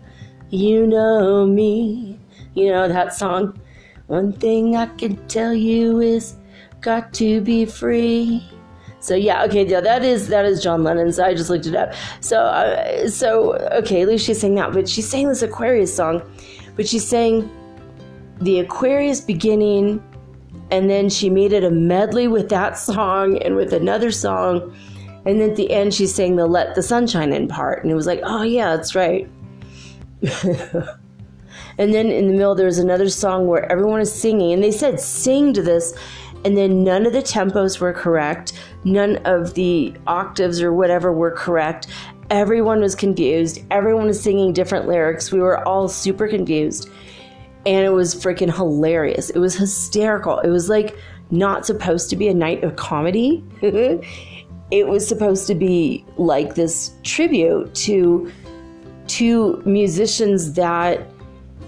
[0.49, 2.17] you know me.
[2.53, 3.59] You know that song?
[4.07, 6.35] One thing I can tell you is
[6.79, 8.47] got to be free.
[8.99, 11.19] So yeah, okay, yeah, that is that is John Lennon's.
[11.19, 11.93] I just looked it up.
[12.21, 16.21] So uh, so okay, at least she's saying that, but she's saying this Aquarius song,
[16.77, 17.49] but she's saying
[18.39, 20.01] the Aquarius beginning,
[20.71, 24.75] and then she made it a medley with that song and with another song,
[25.25, 27.95] and then at the end she's saying the "Let the Sunshine In" part, and it
[27.95, 29.29] was like, oh yeah, that's right.
[30.43, 34.71] and then in the middle there was another song where everyone is singing, and they
[34.71, 35.93] said sing to this
[36.45, 41.31] and then none of the tempos were correct, none of the octaves or whatever were
[41.31, 41.87] correct.
[42.29, 43.63] Everyone was confused.
[43.71, 45.31] Everyone was singing different lyrics.
[45.31, 46.89] We were all super confused.
[47.65, 49.29] And it was freaking hilarious.
[49.29, 50.39] It was hysterical.
[50.39, 50.97] It was like
[51.31, 53.43] not supposed to be a night of comedy.
[53.61, 58.31] it was supposed to be like this tribute to
[59.07, 61.07] two musicians that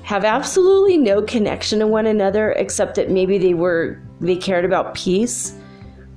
[0.04, 4.94] have absolutely no connection to one another except that maybe they were they cared about
[4.94, 5.56] peace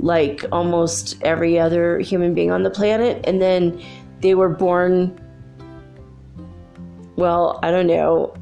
[0.01, 3.21] like almost every other human being on the planet.
[3.25, 3.83] And then
[4.21, 5.19] they were born,
[7.17, 8.35] well, I don't know,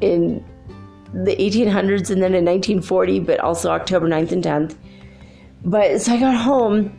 [0.00, 0.44] in
[1.12, 4.76] the 1800s and then in 1940, but also October 9th and 10th.
[5.64, 6.98] But so I got home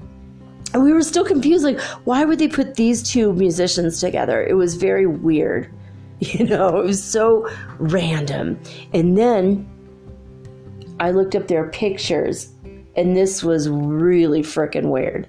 [0.73, 4.43] and we were still confused like, why would they put these two musicians together?
[4.43, 5.71] It was very weird.
[6.19, 7.49] You know, it was so
[7.80, 8.58] random.
[8.93, 9.69] And then
[11.02, 12.54] I looked up their pictures,
[12.95, 15.28] and this was really freaking weird.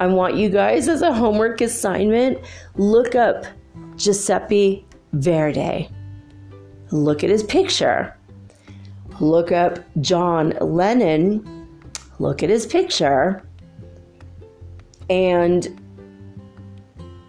[0.00, 2.38] I want you guys as a homework assignment
[2.76, 3.46] look up
[3.96, 5.88] Giuseppe Verdi.
[6.94, 8.16] Look at his picture.
[9.18, 11.68] Look up John Lennon.
[12.20, 13.42] Look at his picture.
[15.10, 15.80] And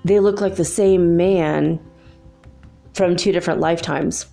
[0.04, 1.80] they look like the same man
[2.94, 4.28] from two different lifetimes.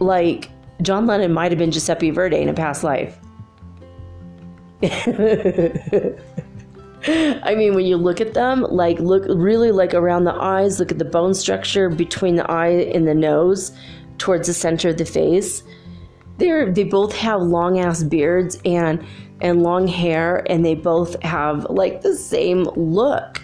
[0.00, 0.50] Like
[0.82, 3.16] John Lennon might have been Giuseppe Verdi in a past life.
[4.82, 4.88] I
[7.56, 10.98] mean, when you look at them, like look really like around the eyes, look at
[10.98, 13.70] the bone structure between the eye and the nose
[14.20, 15.64] towards the center of the face.
[16.38, 19.04] They're they both have long ass beards and
[19.40, 23.42] and long hair and they both have like the same look.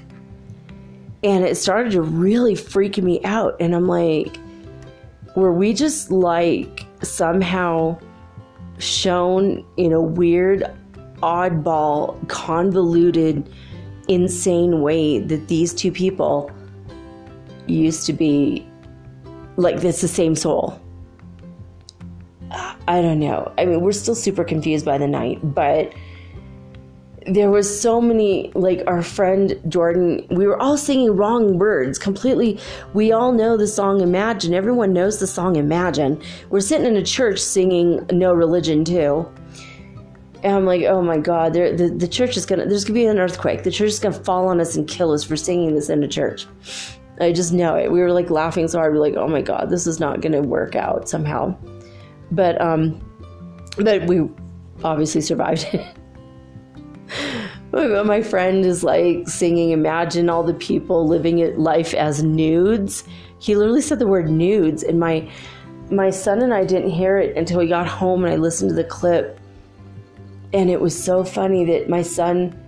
[1.25, 4.39] And it started to really freak me out and I'm like
[5.35, 7.99] were we just like somehow
[8.79, 10.65] shown in a weird,
[11.23, 13.51] oddball, convoluted,
[14.09, 16.51] insane way that these two people
[17.67, 18.66] used to be
[19.57, 20.81] like this the same soul.
[22.89, 23.53] I don't know.
[23.59, 25.93] I mean, we're still super confused by the night, but
[27.27, 32.61] there was so many like our friend jordan we were all singing wrong words completely.
[32.95, 34.55] We all know the song imagine.
[34.55, 36.23] Everyone knows the song imagine.
[36.51, 39.29] We're sitting in a church singing no religion too.
[40.45, 43.19] And i'm like oh my god the, the church is gonna there's gonna be an
[43.19, 43.65] earthquake.
[43.65, 46.09] The church is gonna fall on us and kill us for singing this in a
[46.09, 46.47] church
[47.21, 47.91] I just know it.
[47.91, 48.93] We were like laughing so hard.
[48.93, 51.57] We are like, oh my god, this is not to work out somehow.
[52.31, 53.01] But um,
[53.77, 54.29] but we
[54.85, 55.97] obviously survived it.
[57.73, 63.05] my friend is like singing imagine all the people living life as nudes
[63.39, 65.29] he literally said the word nudes and my
[65.91, 68.75] my son and i didn't hear it until we got home and i listened to
[68.75, 69.39] the clip
[70.53, 72.59] and it was so funny that my son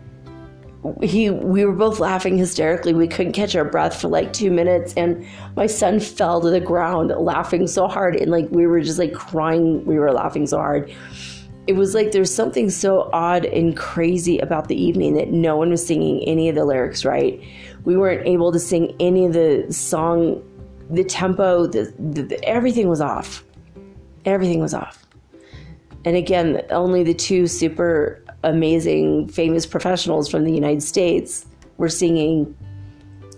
[1.02, 2.94] he we were both laughing hysterically.
[2.94, 4.94] We couldn't catch our breath for like two minutes.
[4.94, 5.26] And
[5.56, 8.16] my son fell to the ground laughing so hard.
[8.16, 9.84] And like we were just like crying.
[9.84, 10.92] We were laughing so hard.
[11.66, 15.70] It was like there's something so odd and crazy about the evening that no one
[15.70, 17.42] was singing any of the lyrics right.
[17.84, 20.42] We weren't able to sing any of the song
[20.90, 23.44] the tempo the, the, the everything was off.
[24.24, 25.06] Everything was off.
[26.04, 32.56] And again only the two super amazing, famous professionals from the United States were singing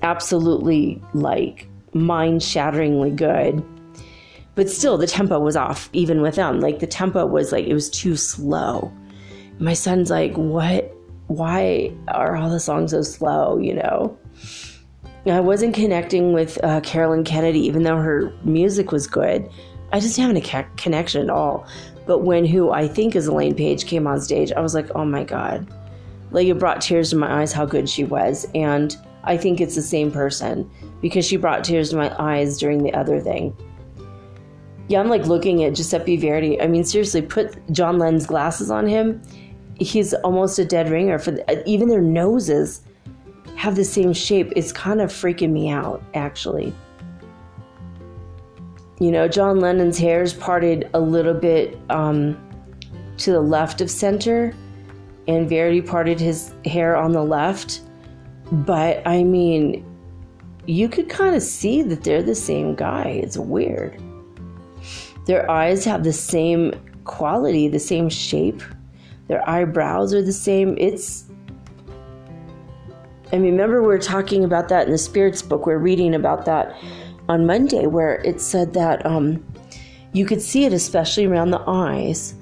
[0.03, 3.62] absolutely like mind shatteringly good.
[4.55, 6.61] But still, the tempo was off, even with them.
[6.61, 8.92] Like, the tempo was like, it was too slow.
[9.59, 10.94] My son's like, What?
[11.28, 13.59] Why are all the songs so slow?
[13.59, 14.18] You know?
[15.26, 19.48] I wasn't connecting with uh, Carolyn Kennedy, even though her music was good.
[19.92, 21.66] I just didn't have a connection at all.
[22.11, 25.05] But when who I think is Elaine Paige came on stage, I was like, oh
[25.05, 25.65] my God.
[26.33, 28.49] Like it brought tears to my eyes how good she was.
[28.53, 30.69] And I think it's the same person
[31.01, 33.57] because she brought tears to my eyes during the other thing.
[34.89, 36.61] Yeah, I'm like looking at Giuseppe Verdi.
[36.61, 39.23] I mean, seriously, put John Lennon's glasses on him.
[39.79, 41.21] He's almost a dead ringer.
[41.21, 42.83] For the, even their noses
[43.55, 44.53] have the same shape.
[44.57, 46.75] It's kind of freaking me out, actually.
[49.01, 52.38] You know, John Lennon's hair is parted a little bit um,
[53.16, 54.55] to the left of center,
[55.26, 57.80] and Verdi parted his hair on the left.
[58.53, 59.86] But I mean,
[60.66, 63.20] you could kind of see that they're the same guy.
[63.22, 64.03] It's weird.
[65.24, 66.74] Their eyes have the same
[67.05, 68.62] quality, the same shape.
[69.28, 70.76] Their eyebrows are the same.
[70.76, 71.24] It's
[73.32, 75.64] I mean, remember we are talking about that in the spirits book.
[75.64, 76.76] We're reading about that
[77.31, 79.43] on Monday where it said that um,
[80.12, 82.35] you could see it, especially around the eyes,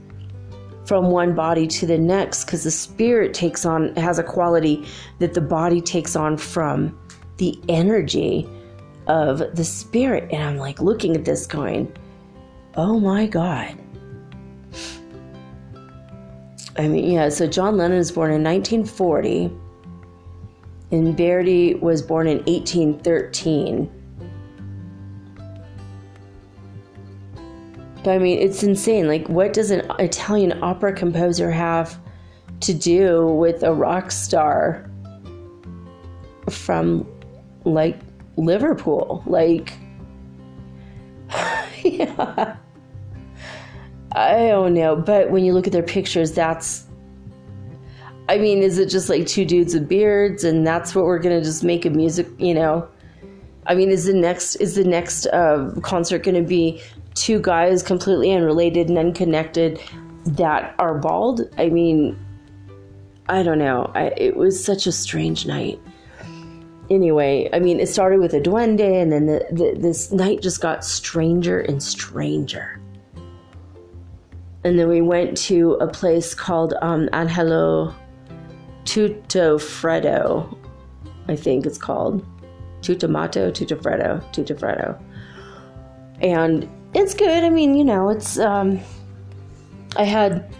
[0.87, 4.87] from one body to the next, because the spirit takes on, has a quality
[5.19, 6.99] that the body takes on from
[7.37, 8.49] the energy
[9.07, 10.27] of the spirit.
[10.33, 11.95] And I'm like looking at this going,
[12.77, 13.77] oh my God.
[16.79, 19.51] I mean, yeah, so John Lennon was born in 1940,
[20.93, 23.98] and Verdi was born in 1813.
[28.05, 29.09] But I mean, it's insane.
[29.09, 31.99] Like, what does an Italian opera composer have
[32.61, 34.89] to do with a rock star
[36.49, 37.07] from
[37.65, 37.99] like
[38.37, 39.23] Liverpool?
[39.27, 39.73] Like,
[41.83, 42.57] yeah.
[44.13, 44.97] I don't know.
[44.97, 46.87] But when you look at their pictures, that's.
[48.29, 51.39] I mean, is it just like two dudes with beards and that's what we're going
[51.39, 52.87] to just make a music, you know?
[53.67, 56.83] I mean, is the next is the next uh, concert going to be
[57.19, 59.81] two guys completely unrelated and unconnected
[60.25, 61.43] that are bald.
[61.59, 62.17] I mean,
[63.29, 63.91] I don't know.
[63.95, 65.81] I, it was such a strange night.
[66.91, 70.61] Anyway, I mean, it started with a duende, and then the, the, this night just
[70.61, 72.81] got stranger and stranger.
[74.65, 77.95] And then we went to a place called um, Angelo
[78.85, 80.57] Tutofreddo,
[81.29, 82.25] I think it's called.
[82.81, 84.99] Tutamato, Tutofreddo, Tutofreddo.
[86.21, 87.45] And it's good.
[87.45, 88.81] I mean, you know, it's um
[89.97, 90.53] I had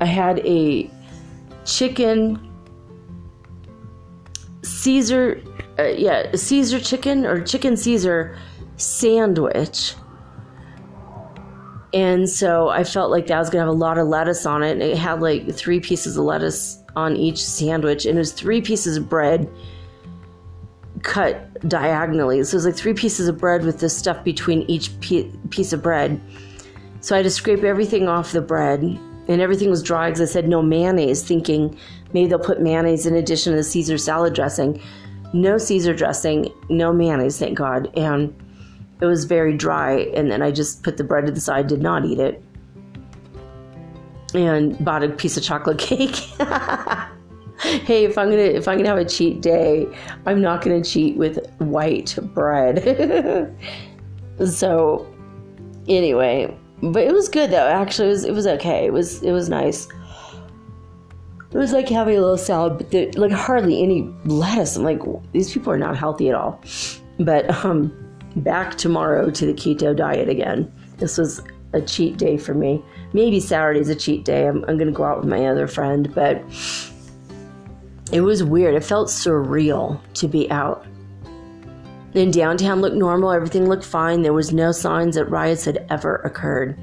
[0.00, 0.90] I had a
[1.64, 2.46] chicken
[4.62, 5.42] Caesar
[5.78, 8.36] uh, yeah, Caesar chicken or chicken Caesar
[8.76, 9.94] sandwich.
[11.92, 14.62] And so I felt like that was going to have a lot of lettuce on
[14.62, 14.72] it.
[14.72, 18.60] And it had like three pieces of lettuce on each sandwich and it was three
[18.60, 19.48] pieces of bread
[21.02, 22.42] cut diagonally.
[22.44, 25.82] So it was like three pieces of bread with this stuff between each piece of
[25.82, 26.20] bread.
[27.00, 30.30] So I had to scrape everything off the bread, and everything was dry because I
[30.32, 31.78] said no mayonnaise, thinking
[32.12, 34.82] maybe they'll put mayonnaise in addition to the Caesar salad dressing.
[35.32, 37.90] No Caesar dressing, no mayonnaise, thank God.
[37.96, 38.34] And
[39.00, 41.80] it was very dry, and then I just put the bread to the side, did
[41.80, 42.42] not eat it,
[44.34, 46.16] and bought a piece of chocolate cake.
[47.60, 49.86] hey, if I'm gonna if I'm gonna have a cheat day,
[50.26, 53.54] I'm not gonna cheat with white bread.
[54.46, 55.06] so
[55.88, 57.66] anyway, but it was good though.
[57.66, 58.86] Actually, it was it was okay.
[58.86, 59.88] It was it was nice.
[61.52, 64.76] It was like having a little salad, but there, like hardly any lettuce.
[64.76, 65.00] I'm like,
[65.32, 66.62] these people are not healthy at all.
[67.18, 67.92] But um,
[68.36, 70.72] back tomorrow to the keto diet again.
[70.98, 71.42] This was
[71.72, 72.82] a cheat day for me.
[73.12, 74.46] Maybe Saturday's a cheat day.
[74.46, 76.40] I'm, I'm going to go out with my other friend, but
[78.12, 78.74] it was weird.
[78.74, 80.84] It felt surreal to be out.
[82.14, 84.22] In downtown looked normal, everything looked fine.
[84.22, 86.76] There was no signs that riots had ever occurred.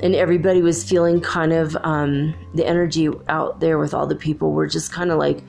[0.00, 4.52] And everybody was feeling kind of um, the energy out there with all the people
[4.52, 5.42] were just kind of like,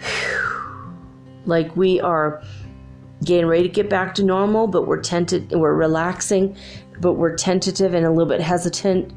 [1.46, 2.42] like we are
[3.24, 6.56] getting ready to get back to normal, but we're tented, we're relaxing,
[7.00, 9.12] but we're tentative and a little bit hesitant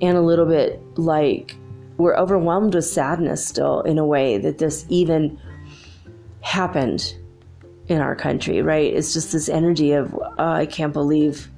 [0.00, 1.56] and a little bit like
[2.00, 5.38] we're overwhelmed with sadness still in a way that this even
[6.40, 7.14] happened
[7.88, 8.92] in our country, right?
[8.92, 11.48] It's just this energy of, oh, I can't believe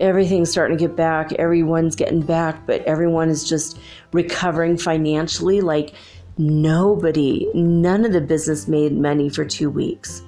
[0.00, 3.78] everything's starting to get back, everyone's getting back, but everyone is just
[4.12, 5.60] recovering financially.
[5.60, 5.94] Like
[6.36, 10.22] nobody, none of the business made money for two weeks.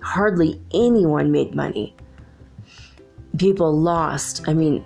[0.00, 1.94] Hardly anyone made money.
[3.36, 4.48] People lost.
[4.48, 4.84] I mean,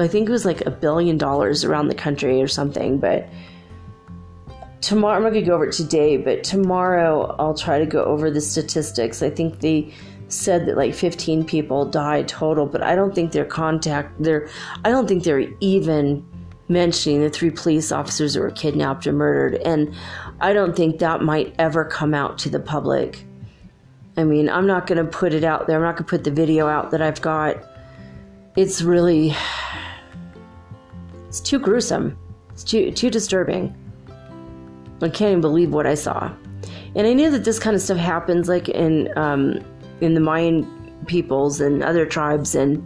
[0.00, 3.28] I think it was like a billion dollars around the country or something, but
[4.80, 8.30] tomorrow I'm not gonna go over it today, but tomorrow I'll try to go over
[8.30, 9.22] the statistics.
[9.22, 9.92] I think they
[10.28, 14.48] said that like 15 people died total, but I don't think they're contact they're
[14.84, 16.24] I don't think they're even
[16.68, 19.94] mentioning the three police officers that were kidnapped or murdered, and
[20.40, 23.24] I don't think that might ever come out to the public.
[24.16, 25.76] I mean, I'm not gonna put it out there.
[25.76, 27.56] I'm not gonna put the video out that I've got.
[28.56, 29.34] It's really
[31.30, 32.18] it's too gruesome.
[32.50, 33.72] It's too too disturbing.
[35.00, 36.32] I can't even believe what I saw.
[36.96, 39.60] And I knew that this kind of stuff happens like in um,
[40.00, 40.66] in the Mayan
[41.06, 42.84] peoples and other tribes in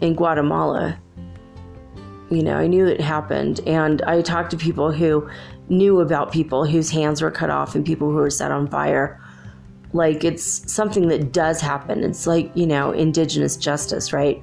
[0.00, 0.98] in Guatemala.
[2.28, 5.26] You know, I knew it happened, and I talked to people who
[5.70, 9.18] knew about people whose hands were cut off and people who were set on fire.
[9.92, 12.02] Like it's something that does happen.
[12.02, 14.42] It's like you know, indigenous justice, right?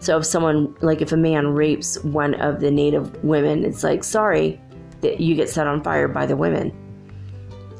[0.00, 4.04] So if someone, like if a man rapes one of the native women, it's like
[4.04, 4.60] sorry,
[5.00, 6.72] that you get set on fire by the women.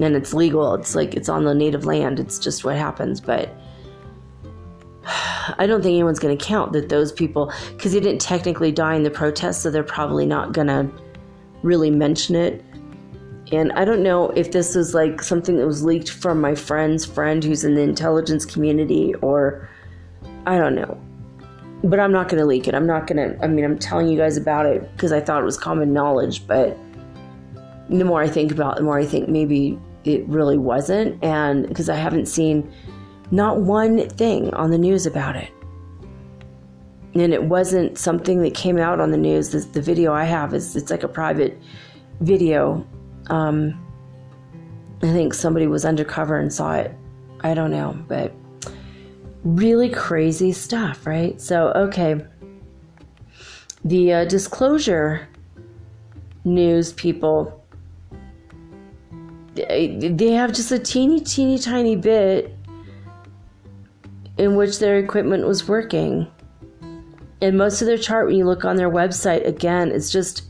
[0.01, 0.75] And it's legal.
[0.75, 2.19] It's like it's on the native land.
[2.19, 3.21] It's just what happens.
[3.21, 3.55] But
[5.59, 8.95] I don't think anyone's going to count that those people, because they didn't technically die
[8.95, 10.91] in the protest, so they're probably not going to
[11.63, 12.65] really mention it.
[13.53, 17.05] And I don't know if this is like something that was leaked from my friend's
[17.05, 19.69] friend who's in the intelligence community or
[20.47, 20.99] I don't know.
[21.83, 22.75] But I'm not going to leak it.
[22.75, 25.43] I'm not going to, I mean, I'm telling you guys about it because I thought
[25.43, 26.79] it was common knowledge, but
[27.91, 31.23] the more I think about it, the more I think maybe it really wasn't.
[31.23, 32.73] And because I haven't seen
[33.31, 35.51] not one thing on the news about it.
[37.15, 39.51] And it wasn't something that came out on the news.
[39.51, 41.59] The, the video I have is it's like a private
[42.21, 42.87] video.
[43.29, 43.81] Um,
[45.03, 46.95] I think somebody was undercover and saw it.
[47.41, 48.33] I don't know, but
[49.45, 51.41] really crazy stuff, right?
[51.41, 52.25] So, okay.
[53.85, 55.29] The uh, disclosure
[56.45, 57.65] news people
[59.55, 62.57] they have just a teeny, teeny, tiny bit
[64.37, 66.27] in which their equipment was working.
[67.41, 70.43] And most of their chart, when you look on their website, again, it's just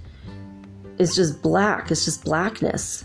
[0.98, 1.90] it's just black.
[1.90, 3.04] It's just blackness.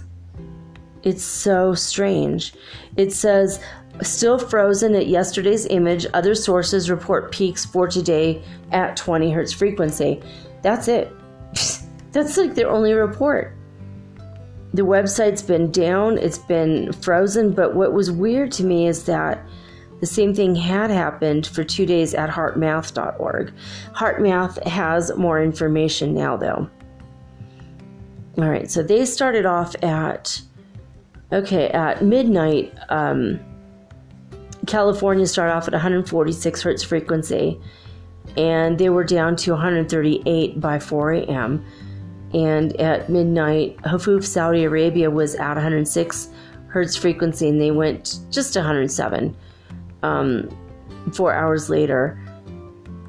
[1.04, 2.54] It's so strange.
[2.98, 3.64] It says
[4.02, 6.06] still frozen at yesterday's image.
[6.14, 10.22] Other sources report peaks for today at 20 hertz frequency.
[10.62, 11.12] That's it.
[12.12, 13.56] That's like their only report
[14.74, 19.44] the website's been down, it's been frozen, but what was weird to me is that
[20.00, 23.52] the same thing had happened for two days at heartmath.org.
[23.96, 26.70] HeartMath has more information now, though.
[28.40, 30.42] All right, so they started off at,
[31.32, 32.74] okay, at midnight.
[32.90, 33.40] Um,
[34.66, 37.60] California started off at 146 hertz frequency,
[38.38, 41.66] and they were down to 138 by 4 a.m
[42.34, 46.30] and at midnight, Hafuf, Saudi Arabia was at 106
[46.68, 49.36] hertz frequency, and they went just 107.
[50.04, 50.50] Um,
[51.14, 52.20] four hours later,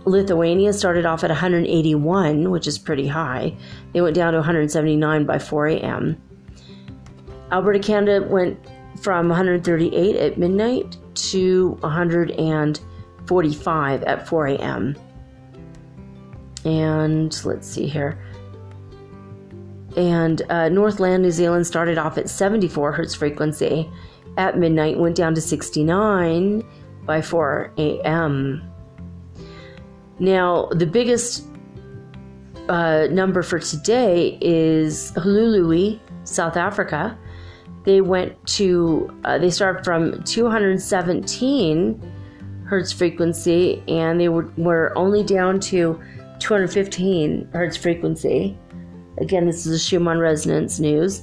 [0.07, 3.55] Lithuania started off at 181, which is pretty high.
[3.93, 6.19] They went down to 179 by 4 a.m.
[7.51, 8.59] Alberta, Canada went
[9.01, 14.97] from 138 at midnight to 145 at 4 a.m.
[16.65, 18.19] And let's see here.
[19.97, 23.91] And uh, Northland, New Zealand started off at 74 hertz frequency
[24.37, 26.63] at midnight, went down to 69
[27.05, 28.63] by 4 a.m.
[30.21, 31.50] Now, the biggest
[32.71, 37.19] uh, number for today is Hluhluwe, South Africa,
[37.85, 42.13] they went to uh, they started from 217
[42.65, 46.01] hertz frequency and they were, were only down to
[46.39, 48.57] 215 hertz frequency.
[49.19, 51.23] Again this is a schumann resonance news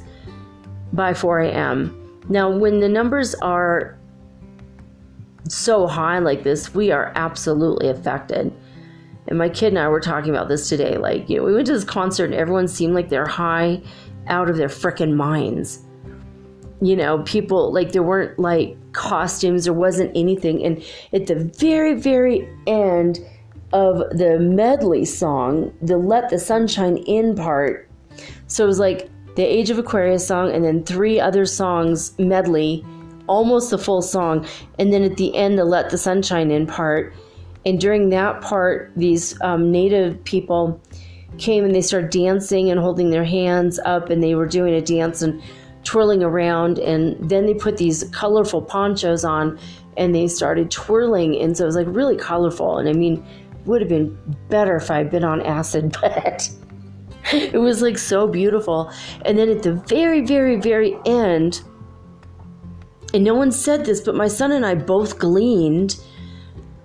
[0.93, 3.97] by 4 a.m now when the numbers are
[5.47, 8.53] so high like this we are absolutely affected
[9.27, 11.67] and my kid and i were talking about this today like you know we went
[11.67, 13.81] to this concert and everyone seemed like they're high
[14.27, 15.83] out of their freaking minds
[16.81, 20.63] you know, people like there weren't like costumes, there wasn't anything.
[20.63, 23.19] And at the very, very end
[23.73, 27.89] of the medley song, the Let the Sunshine In part,
[28.47, 32.85] so it was like the Age of Aquarius song and then three other songs medley,
[33.27, 34.47] almost the full song.
[34.79, 37.13] And then at the end, the Let the Sunshine In part.
[37.67, 40.81] And during that part, these um, native people
[41.37, 44.81] came and they started dancing and holding their hands up and they were doing a
[44.81, 45.43] dance and
[45.83, 46.79] twirling around.
[46.79, 49.59] And then they put these colorful ponchos on
[49.97, 51.41] and they started twirling.
[51.41, 52.77] And so it was like really colorful.
[52.77, 53.25] And i mean
[53.65, 56.49] would have been better if i'd been on acid but
[57.33, 58.89] it was like so beautiful.
[59.25, 61.61] And then at the very very very end
[63.13, 65.97] and no one said this but my son and i both gleaned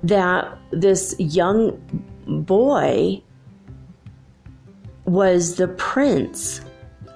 [0.02, 1.78] that this young
[2.26, 3.22] boy
[5.04, 6.60] was the prince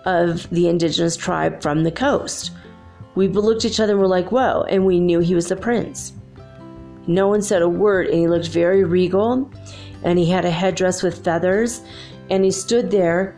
[0.04, 2.52] of the indigenous tribe from the coast.
[3.14, 5.56] We looked at each other and were like, whoa, and we knew he was the
[5.56, 6.12] prince.
[7.06, 9.50] No one said a word, and he looked very regal,
[10.02, 11.82] and he had a headdress with feathers,
[12.30, 13.36] and he stood there,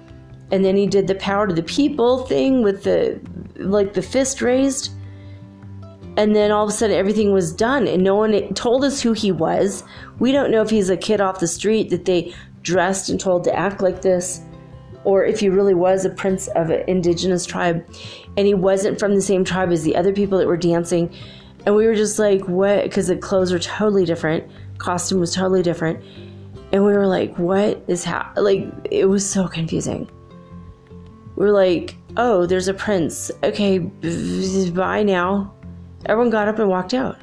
[0.51, 3.21] and then he did the power to the people thing with the
[3.57, 4.91] like the fist raised.
[6.19, 9.13] And then all of a sudden everything was done, and no one told us who
[9.13, 9.85] he was.
[10.19, 13.45] We don't know if he's a kid off the street that they dressed and told
[13.45, 14.43] to act like this
[15.05, 17.83] or if he really was a prince of an indigenous tribe
[18.37, 21.15] and he wasn't from the same tribe as the other people that were dancing.
[21.65, 22.83] And we were just like, what?
[22.83, 24.45] Because the clothes were totally different,
[24.79, 26.05] costume was totally different.
[26.73, 28.45] And we were like, what is happening?
[28.45, 30.11] Like, it was so confusing.
[31.37, 33.31] We are like, oh, there's a prince.
[33.43, 35.55] Okay, bye now.
[36.09, 37.19] Everyone got up and walked out.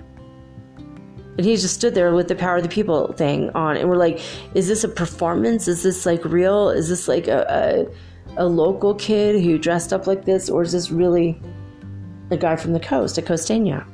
[1.37, 3.75] And he just stood there with the power of the people thing on.
[3.75, 4.21] And we're like,
[4.53, 5.67] is this a performance?
[5.67, 6.69] Is this like real?
[6.69, 7.89] Is this like a,
[8.37, 10.49] a, a local kid who dressed up like this?
[10.49, 11.41] Or is this really
[12.31, 13.85] a guy from the coast, a costeña?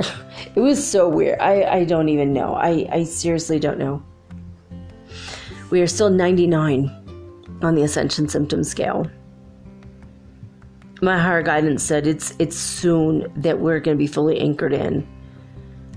[0.56, 1.38] it was so weird.
[1.38, 2.54] I, I don't even know.
[2.54, 4.02] I, I seriously don't know.
[5.70, 6.90] We are still 99
[7.62, 9.06] on the ascension symptom scale.
[11.04, 15.06] My higher guidance said it's it's soon that we're going to be fully anchored in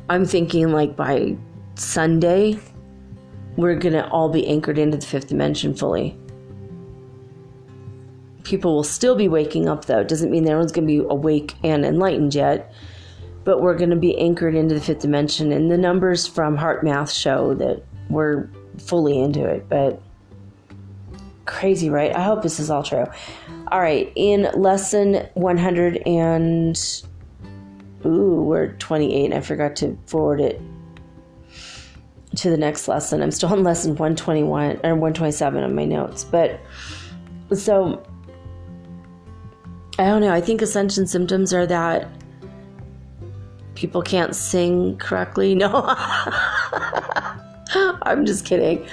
[0.09, 1.37] I'm thinking like by
[1.75, 2.59] Sunday,
[3.55, 6.17] we're going to all be anchored into the fifth dimension fully.
[8.43, 9.99] People will still be waking up though.
[9.99, 12.73] It doesn't mean everyone's going to be awake and enlightened yet,
[13.45, 15.53] but we're going to be anchored into the fifth dimension.
[15.53, 20.01] And the numbers from HeartMath show that we're fully into it, but
[21.47, 22.15] crazy, right?
[22.15, 23.05] I hope this is all true.
[23.71, 27.03] All right, in lesson 100 and
[28.05, 29.33] ooh, we're 28.
[29.33, 30.61] I forgot to forward it
[32.35, 33.21] to the next lesson.
[33.23, 36.23] I'm still on lesson 121 or 127 on my notes.
[36.23, 36.59] But
[37.53, 38.03] so
[39.99, 40.31] I don't know.
[40.31, 42.07] I think ascension symptoms are that
[43.73, 45.55] people can't sing correctly.
[45.67, 45.95] No.
[48.03, 48.87] I'm just kidding.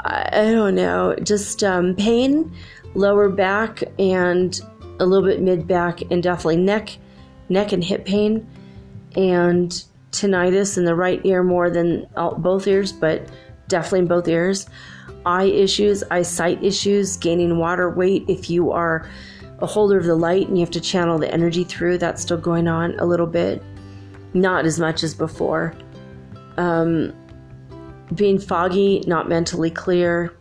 [0.00, 1.14] I, I don't know.
[1.22, 2.54] Just um, pain,
[2.94, 4.60] lower back, and
[5.00, 6.98] a little bit mid back, and definitely neck
[7.48, 8.46] neck and hip pain
[9.14, 13.28] and tinnitus in the right ear more than all, both ears, but
[13.68, 14.66] definitely in both ears.
[15.26, 19.08] Eye issues, eyesight issues, gaining water weight if you are
[19.60, 22.38] a holder of the light and you have to channel the energy through, that's still
[22.38, 23.62] going on a little bit.
[24.34, 25.74] Not as much as before.
[26.56, 27.14] Um,
[28.14, 30.36] being foggy, not mentally clear.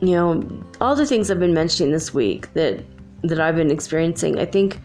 [0.00, 2.84] You know, all the things I've been mentioning this week that
[3.22, 4.38] that I've been experiencing.
[4.38, 4.80] I think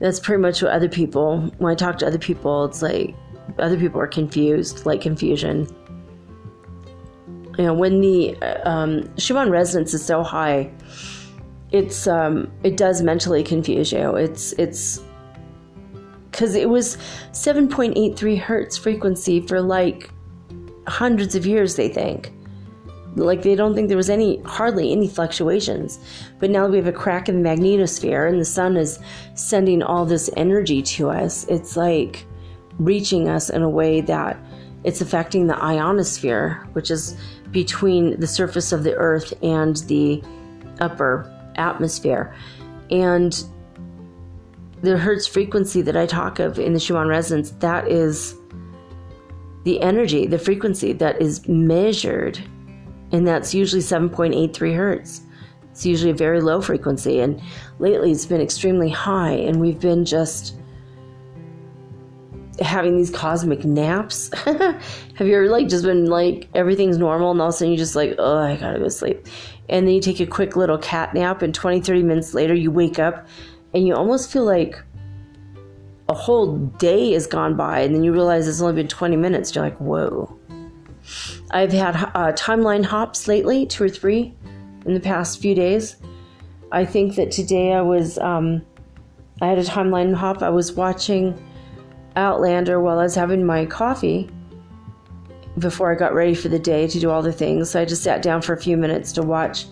[0.00, 3.14] that's pretty much what other people, when I talk to other people, it's like
[3.58, 5.68] other people are confused, like confusion.
[7.56, 10.72] You know, when the um, Schumann resonance is so high,
[11.70, 14.16] it's um, it does mentally confuse you.
[14.16, 15.00] It's it's
[16.32, 16.96] because it was
[17.30, 20.10] 7.83 hertz frequency for like
[20.88, 21.76] hundreds of years.
[21.76, 22.32] They think
[23.14, 25.98] like they don't think there was any hardly any fluctuations
[26.38, 28.98] but now we have a crack in the magnetosphere and the sun is
[29.34, 32.24] sending all this energy to us it's like
[32.78, 34.38] reaching us in a way that
[34.84, 37.14] it's affecting the ionosphere which is
[37.52, 40.22] between the surface of the earth and the
[40.80, 42.34] upper atmosphere.
[42.90, 43.44] And
[44.82, 48.36] the Hertz frequency that I talk of in the Schumann resonance, that is
[49.64, 52.42] the energy, the frequency that is measured.
[53.12, 55.22] And that's usually 7.83 Hertz.
[55.70, 57.20] It's usually a very low frequency.
[57.20, 57.40] And
[57.78, 59.32] lately it's been extremely high.
[59.32, 60.56] And we've been just
[62.60, 64.30] having these cosmic naps.
[64.44, 67.78] Have you ever like just been like everything's normal and all of a sudden you
[67.78, 69.26] just like, oh, I gotta go sleep.
[69.68, 72.70] And then you take a quick little cat nap and 20, 30 minutes later you
[72.70, 73.26] wake up
[73.74, 74.82] and you almost feel like
[76.08, 79.54] a whole day has gone by and then you realize it's only been 20 minutes.
[79.54, 80.38] You're like, whoa.
[81.50, 84.34] I've had uh, timeline hops lately, two or three
[84.86, 85.96] in the past few days.
[86.70, 88.62] I think that today I was, um,
[89.40, 90.42] I had a timeline hop.
[90.42, 91.42] I was watching
[92.16, 94.30] Outlander while I was having my coffee
[95.58, 97.70] before I got ready for the day to do all the things.
[97.70, 99.66] So I just sat down for a few minutes to watch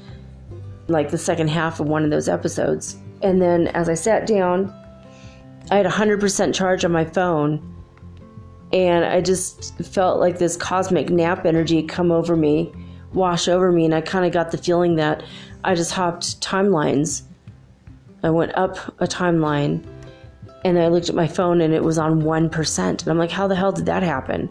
[0.88, 2.98] like the second half of one of those episodes.
[3.22, 4.74] And then as I sat down,
[5.70, 7.66] I had 100% charge on my phone.
[8.72, 12.72] And I just felt like this cosmic nap energy come over me,
[13.12, 13.84] wash over me.
[13.84, 15.22] And I kind of got the feeling that
[15.64, 17.22] I just hopped timelines.
[18.22, 19.84] I went up a timeline
[20.64, 22.88] and I looked at my phone and it was on 1%.
[22.88, 24.48] And I'm like, how the hell did that happen?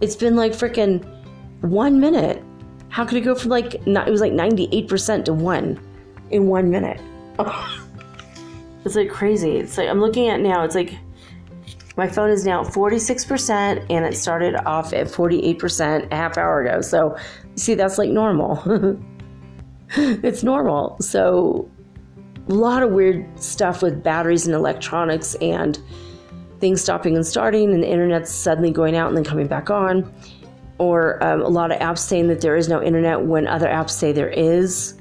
[0.00, 1.04] It's been like freaking
[1.62, 2.42] one minute.
[2.90, 5.80] How could it go from like, it was like 98% to one
[6.30, 7.00] in one minute?
[8.84, 9.56] It's like crazy.
[9.56, 10.94] It's like, I'm looking at now, it's like
[11.96, 16.80] my phone is now 46% and it started off at 48% a half hour ago.
[16.80, 17.16] So,
[17.56, 18.62] see, that's like normal.
[19.90, 20.96] it's normal.
[21.00, 21.68] So,
[22.48, 25.78] a lot of weird stuff with batteries and electronics and
[26.60, 30.10] things stopping and starting and the internet suddenly going out and then coming back on
[30.78, 33.90] or um, a lot of apps saying that there is no internet when other apps
[33.90, 34.97] say there is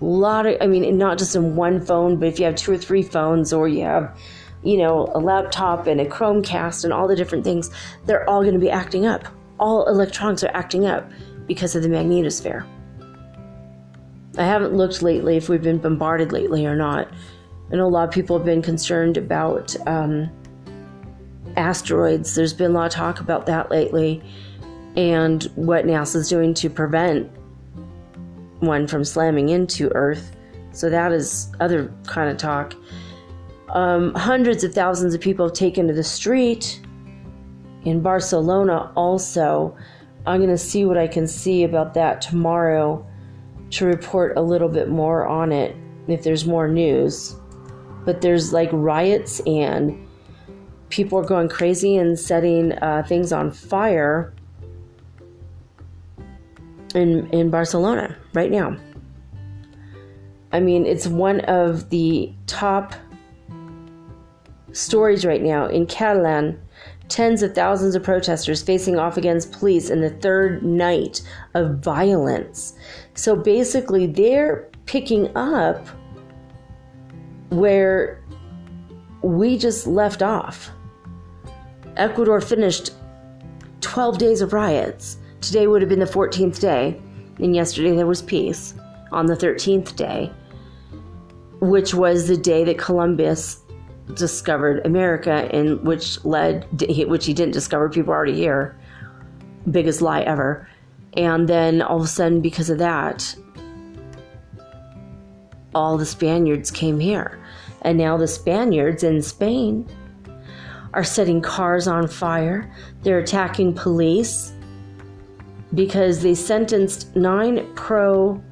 [0.00, 2.72] a lot of i mean not just in one phone but if you have two
[2.72, 4.16] or three phones or you have
[4.62, 7.70] you know a laptop and a chromecast and all the different things
[8.06, 9.26] they're all going to be acting up
[9.58, 11.10] all electronics are acting up
[11.46, 12.66] because of the magnetosphere
[14.36, 17.08] I haven't looked lately if we've been bombarded lately or not.
[17.70, 20.30] I know a lot of people have been concerned about um,
[21.56, 22.34] asteroids.
[22.34, 24.22] There's been a lot of talk about that lately
[24.96, 27.30] and what NASA's doing to prevent
[28.66, 30.34] one from slamming into Earth.
[30.72, 32.74] So that is other kind of talk.
[33.70, 36.80] Um, hundreds of thousands of people have taken to the street
[37.84, 39.76] in Barcelona also.
[40.26, 43.06] I'm going to see what I can see about that tomorrow
[43.70, 45.76] to report a little bit more on it
[46.08, 47.36] if there's more news.
[48.04, 50.06] But there's like riots and
[50.88, 54.33] people are going crazy and setting uh, things on fire
[56.94, 58.76] in in Barcelona right now.
[60.52, 62.94] I mean, it's one of the top
[64.72, 66.60] stories right now in Catalan
[67.08, 71.22] tens of thousands of protesters facing off against police in the third night
[71.54, 72.74] of violence.
[73.14, 75.86] So basically, they're picking up
[77.50, 78.22] where
[79.22, 80.70] we just left off.
[81.96, 82.90] Ecuador finished
[83.80, 85.18] 12 days of riots.
[85.44, 86.98] Today would have been the 14th day,
[87.38, 88.72] and yesterday there was peace
[89.12, 90.32] on the 13th day,
[91.60, 93.60] which was the day that Columbus
[94.14, 96.66] discovered America, and which led,
[97.08, 98.80] which he didn't discover, people were already here.
[99.70, 100.66] Biggest lie ever.
[101.12, 103.36] And then all of a sudden, because of that,
[105.74, 107.38] all the Spaniards came here.
[107.82, 109.86] And now the Spaniards in Spain
[110.94, 112.74] are setting cars on fire.
[113.02, 114.53] They're attacking police
[115.74, 118.42] because they sentenced nine pro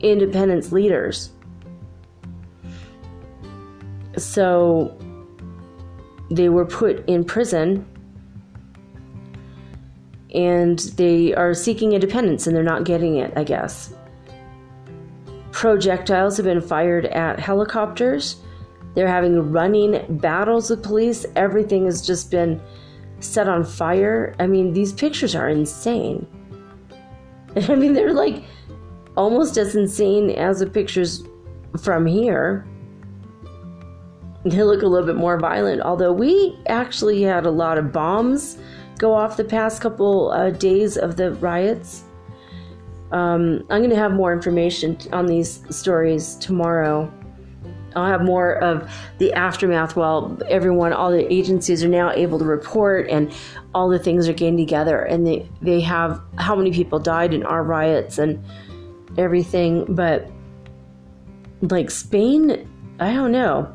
[0.00, 1.30] independence leaders
[4.16, 4.96] so
[6.30, 7.86] they were put in prison
[10.34, 13.94] and they are seeking independence and they're not getting it, I guess.
[15.52, 18.36] Projectiles have been fired at helicopters.
[18.94, 21.24] They're having running battles with police.
[21.36, 22.60] Everything has just been
[23.20, 24.34] set on fire.
[24.38, 26.26] I mean, these pictures are insane.
[27.68, 28.44] I mean, they're like
[29.16, 31.24] almost as insane as the pictures
[31.82, 32.66] from here
[34.50, 35.80] they look a little bit more violent.
[35.82, 38.58] Although we actually had a lot of bombs
[38.98, 42.04] go off the past couple uh, days of the riots.
[43.12, 47.12] Um, I'm going to have more information on these stories tomorrow.
[47.96, 48.88] I'll have more of
[49.18, 53.32] the aftermath while everyone, all the agencies are now able to report and
[53.74, 55.00] all the things are getting together.
[55.00, 58.44] And they, they have how many people died in our riots and
[59.16, 59.86] everything.
[59.94, 60.30] But
[61.62, 62.68] like Spain,
[63.00, 63.72] I don't know.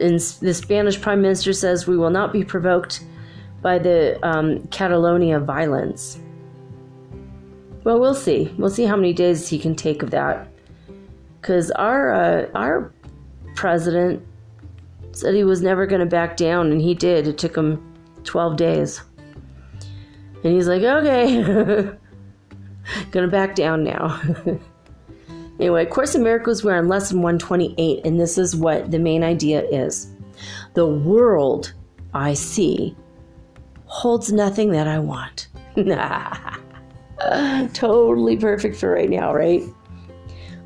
[0.00, 3.04] And the Spanish prime minister says we will not be provoked
[3.62, 6.18] by the um, Catalonia violence.
[7.84, 8.52] Well, we'll see.
[8.58, 10.52] We'll see how many days he can take of that.
[11.40, 12.92] Because our uh, our
[13.54, 14.24] president
[15.12, 17.26] said he was never going to back down, and he did.
[17.26, 17.84] It took him
[18.24, 19.02] 12 days.
[20.44, 21.42] And he's like, okay,
[23.10, 24.20] gonna back down now.
[25.58, 29.62] anyway, Course in Miracles, we're on lesson 128, and this is what the main idea
[29.62, 30.12] is
[30.74, 31.72] The world
[32.14, 32.96] I see
[33.86, 35.48] holds nothing that I want.
[37.74, 39.62] totally perfect for right now, right?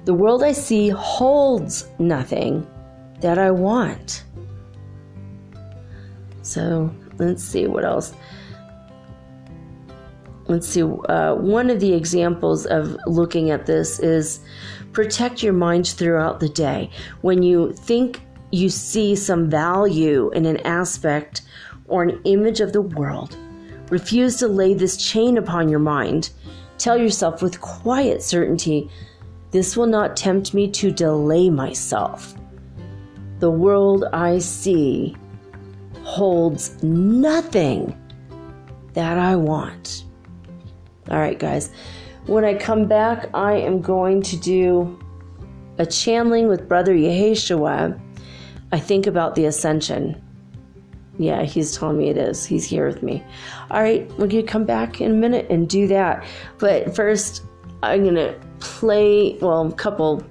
[0.04, 2.66] The world I see holds nothing
[3.20, 4.24] that I want.
[6.42, 8.12] So let's see what else.
[10.46, 10.82] Let's see.
[10.82, 14.40] Uh, one of the examples of looking at this is
[14.92, 16.90] protect your mind throughout the day.
[17.20, 21.42] When you think you see some value in an aspect
[21.86, 23.36] or an image of the world,
[23.88, 26.30] refuse to lay this chain upon your mind.
[26.76, 28.90] Tell yourself with quiet certainty,
[29.52, 32.34] this will not tempt me to delay myself.
[33.38, 35.14] The world I see
[36.02, 37.96] holds nothing
[38.94, 40.04] that I want.
[41.10, 41.70] All right, guys.
[42.26, 44.98] When I come back, I am going to do
[45.78, 48.00] a channeling with Brother Yeshua.
[48.70, 50.22] I think about the ascension.
[51.18, 52.46] Yeah, he's telling me it is.
[52.46, 53.22] He's here with me.
[53.70, 56.24] All right, we're going to come back in a minute and do that.
[56.58, 57.42] But first,
[57.82, 60.22] I'm going to play, well, a couple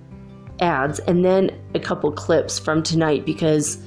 [0.59, 3.77] ads and then a couple clips from tonight because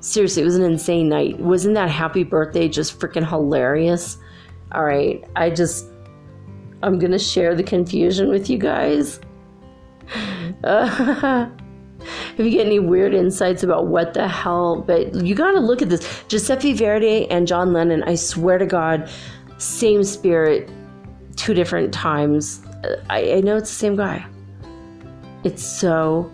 [0.00, 1.38] seriously, it was an insane night.
[1.38, 4.18] Wasn't that happy birthday just freaking hilarious?
[4.72, 5.86] All right, I just,
[6.82, 9.20] I'm gonna share the confusion with you guys.
[12.36, 15.88] If you get any weird insights about what the hell, but you gotta look at
[15.88, 16.24] this.
[16.28, 19.08] Giuseppe Verdi and John Lennon, I swear to God,
[19.58, 20.70] same spirit,
[21.36, 22.62] two different times.
[23.10, 24.24] I, I know it's the same guy.
[25.44, 26.30] It's so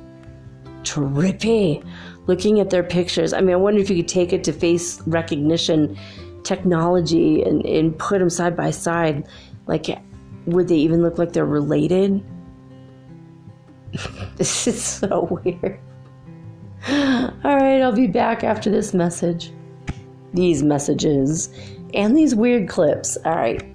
[0.82, 1.84] trippy
[2.26, 3.32] looking at their pictures.
[3.32, 5.98] I mean, I wonder if you could take it to face recognition
[6.44, 9.26] technology and, and put them side by side.
[9.66, 9.86] Like,
[10.46, 12.22] would they even look like they're related?
[14.36, 15.80] this is so weird.
[16.88, 19.52] All right, I'll be back after this message.
[20.34, 21.48] These messages
[21.94, 23.16] and these weird clips.
[23.24, 23.74] All right.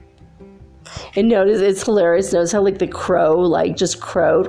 [1.16, 2.34] And notice it's hilarious.
[2.34, 4.48] Notice how like the crow like just crowed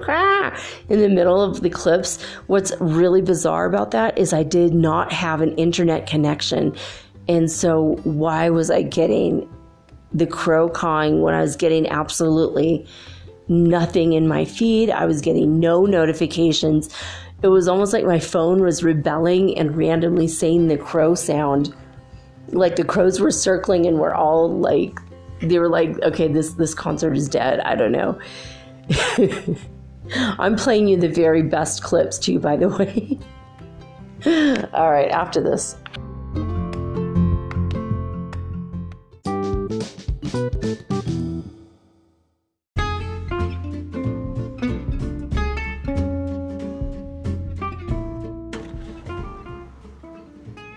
[0.88, 2.22] in the middle of the clips.
[2.46, 6.74] What's really bizarre about that is I did not have an internet connection.
[7.28, 9.48] And so why was I getting
[10.12, 12.86] the crow cawing when I was getting absolutely
[13.48, 14.90] nothing in my feed?
[14.90, 16.94] I was getting no notifications.
[17.42, 21.74] It was almost like my phone was rebelling and randomly saying the crow sound.
[22.48, 24.98] Like the crows were circling and we're all like
[25.40, 27.60] they were like, okay, this this concert is dead.
[27.60, 28.18] I don't know.
[30.38, 33.18] I'm playing you the very best clips too, by the way.
[34.72, 35.76] All right, after this.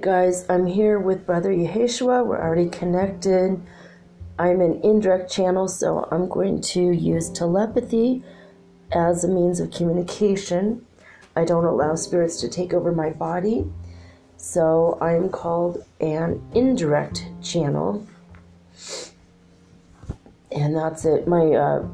[0.00, 2.24] Guys, I'm here with Brother Yeshua.
[2.26, 3.60] We're already connected.
[4.38, 8.22] I'm an indirect channel, so I'm going to use telepathy
[8.92, 10.84] as a means of communication.
[11.34, 13.64] I don't allow spirits to take over my body,
[14.36, 18.06] so I'm called an indirect channel.
[20.52, 21.26] And that's it.
[21.26, 21.86] My uh,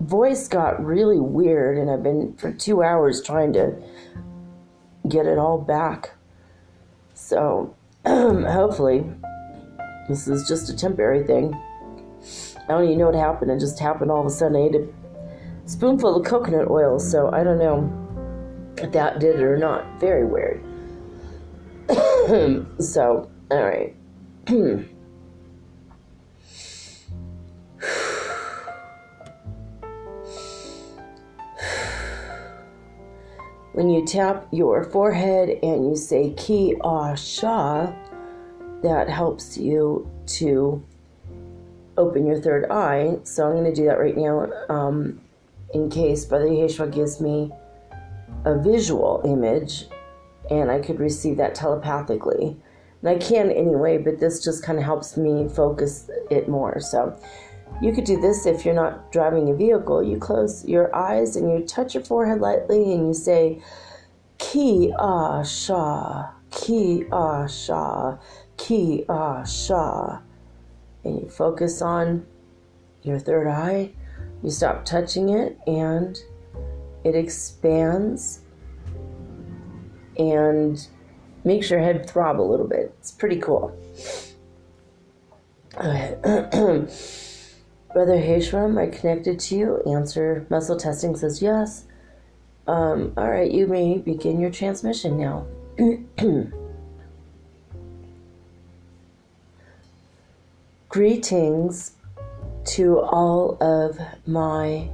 [0.00, 3.76] voice got really weird, and I've been for two hours trying to
[5.08, 6.14] get it all back.
[7.30, 9.08] So, hopefully,
[10.08, 11.54] this is just a temporary thing.
[12.56, 13.52] I don't even know what happened.
[13.52, 14.56] It just happened all of a sudden.
[14.56, 14.88] I ate a
[15.64, 19.84] spoonful of coconut oil, so I don't know if that did it or not.
[20.00, 20.60] Very weird.
[22.80, 23.62] so, all
[33.80, 37.90] when you tap your forehead and you say Ki Ah Sha,
[38.82, 40.84] that helps you to
[41.96, 43.16] open your third eye.
[43.24, 45.22] So I'm going to do that right now um,
[45.72, 47.50] in case Brother Yeshua gives me
[48.44, 49.86] a visual image
[50.50, 52.58] and I could receive that telepathically.
[53.00, 56.80] And I can anyway, but this just kind of helps me focus it more.
[56.80, 57.18] So
[57.80, 60.02] you could do this if you're not driving a vehicle.
[60.02, 63.62] You close your eyes and you touch your forehead lightly and you say,
[64.38, 68.18] Ki ah sha, ki ah sha,
[68.56, 70.20] ki ah sha.
[71.04, 72.26] And you focus on
[73.02, 73.92] your third eye.
[74.42, 76.18] You stop touching it and
[77.02, 78.40] it expands
[80.18, 80.86] and
[81.44, 82.94] makes your head throb a little bit.
[82.98, 83.74] It's pretty cool.
[87.92, 89.82] Brother Heshram, I connected to you.
[89.84, 91.86] Answer muscle testing says yes.
[92.68, 95.44] Um, all right, you may begin your transmission now.
[100.88, 101.92] Greetings
[102.66, 104.88] to all of my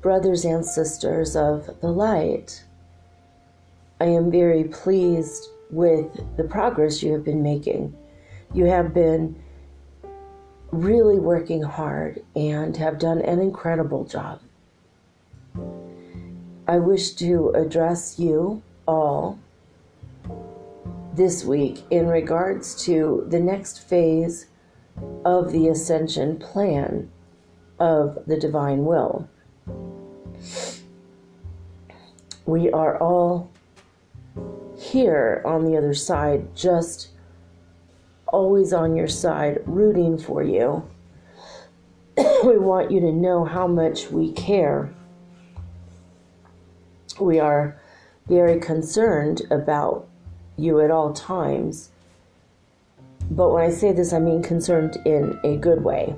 [0.00, 2.62] brothers and sisters of the light.
[4.00, 7.96] I am very pleased with the progress you have been making.
[8.54, 9.42] You have been
[10.72, 14.40] really working hard and have done an incredible job.
[16.66, 19.38] I wish to address you all
[21.14, 24.46] this week in regards to the next phase
[25.24, 27.10] of the ascension plan
[27.78, 29.28] of the divine will.
[32.46, 33.50] We are all
[34.78, 37.11] here on the other side, just
[38.32, 40.82] always on your side, rooting for you.
[42.16, 44.92] we want you to know how much we care.
[47.20, 47.80] We are
[48.26, 50.08] very concerned about
[50.56, 51.90] you at all times.
[53.30, 56.14] But when I say this, I mean concerned in a good way.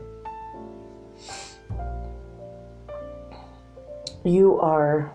[4.25, 5.13] You are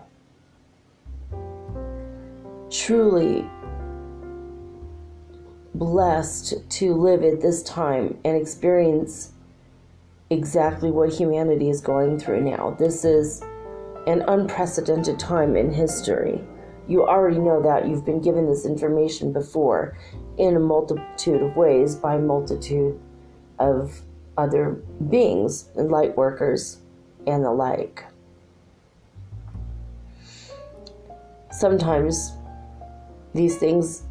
[2.70, 3.44] truly
[5.74, 9.32] blessed to live at this time and experience
[10.30, 12.76] exactly what humanity is going through now.
[12.78, 13.42] This is
[14.06, 16.40] an unprecedented time in history.
[16.88, 17.86] You already know that.
[17.86, 19.96] You've been given this information before
[20.38, 22.98] in a multitude of ways by a multitude
[23.58, 24.00] of
[24.36, 26.78] other beings and light workers
[27.26, 28.04] and the like.
[31.52, 32.32] Sometimes
[33.34, 34.04] these things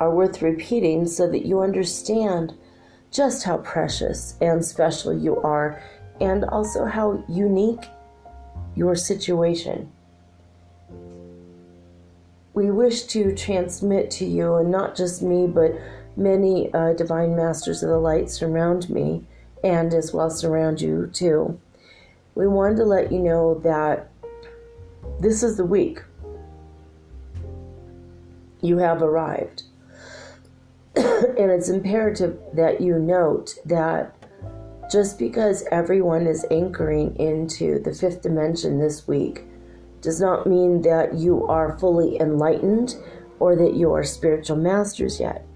[0.00, 2.54] are worth repeating so that you understand
[3.12, 5.82] just how precious and special you are,
[6.20, 7.84] and also how unique
[8.74, 9.90] your situation.
[12.54, 15.72] We wish to transmit to you, and not just me, but
[16.16, 19.24] many uh, divine masters of the light surround me,
[19.62, 21.60] and as well surround you too.
[22.34, 24.10] We wanted to let you know that
[25.20, 26.02] this is the week
[28.62, 29.64] you have arrived.
[31.38, 34.14] and it's imperative that you note that
[34.90, 39.44] just because everyone is anchoring into the fifth dimension this week
[40.00, 42.96] does not mean that you are fully enlightened
[43.38, 45.46] or that you are spiritual masters yet.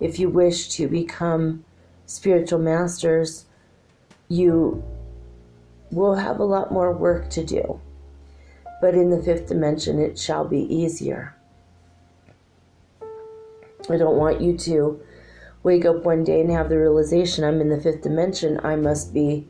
[0.00, 1.64] If you wish to become
[2.06, 3.44] spiritual masters,
[4.28, 4.82] you
[5.90, 7.80] will have a lot more work to do.
[8.80, 11.36] But in the fifth dimension, it shall be easier.
[13.90, 15.00] I don't want you to
[15.62, 18.60] wake up one day and have the realization I'm in the fifth dimension.
[18.62, 19.46] I must be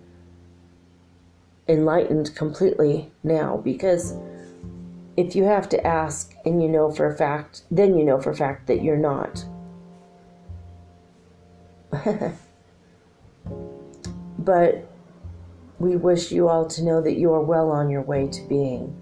[1.69, 4.17] enlightened completely now because
[5.17, 8.31] if you have to ask and you know for a fact, then you know for
[8.31, 9.45] a fact that you're not.
[14.39, 14.89] but
[15.79, 18.97] we wish you all to know that you are well on your way to being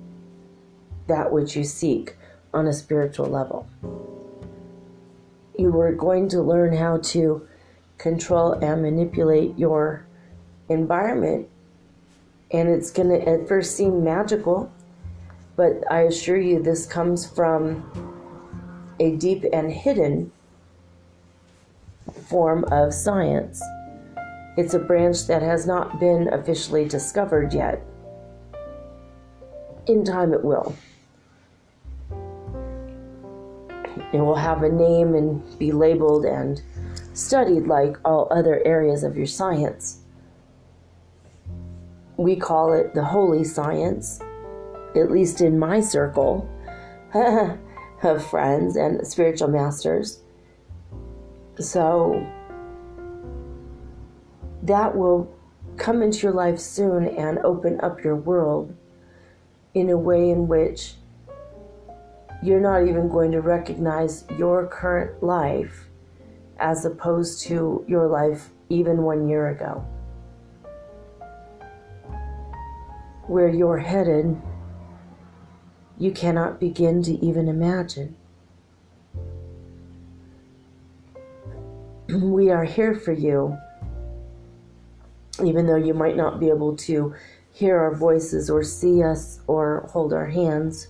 [1.06, 2.16] that which you seek
[2.54, 3.68] on a spiritual level.
[5.60, 7.46] You are going to learn how to
[7.98, 10.06] control and manipulate your
[10.70, 11.50] environment.
[12.50, 14.72] And it's going to at first seem magical,
[15.56, 17.84] but I assure you, this comes from
[18.98, 20.32] a deep and hidden
[22.30, 23.62] form of science.
[24.56, 27.82] It's a branch that has not been officially discovered yet.
[29.86, 30.74] In time, it will.
[34.12, 36.60] It will have a name and be labeled and
[37.14, 40.00] studied like all other areas of your science.
[42.16, 44.20] We call it the holy science,
[44.96, 46.48] at least in my circle
[48.02, 50.20] of friends and spiritual masters.
[51.58, 52.26] So
[54.62, 55.32] that will
[55.76, 58.74] come into your life soon and open up your world
[59.74, 60.94] in a way in which
[62.42, 65.88] you're not even going to recognize your current life
[66.58, 69.84] as opposed to your life even one year ago.
[73.26, 74.40] Where you're headed,
[75.98, 78.16] you cannot begin to even imagine.
[82.10, 83.56] We are here for you,
[85.44, 87.14] even though you might not be able to
[87.52, 90.88] hear our voices or see us or hold our hands.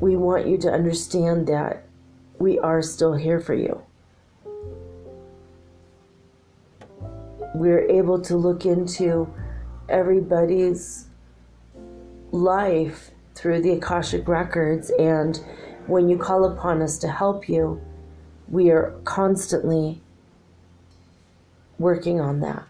[0.00, 1.84] We want you to understand that
[2.38, 3.82] we are still here for you.
[7.54, 9.32] We're able to look into
[9.88, 11.06] everybody's
[12.32, 15.38] life through the Akashic Records, and
[15.86, 17.80] when you call upon us to help you,
[18.48, 20.00] we are constantly
[21.78, 22.69] working on that.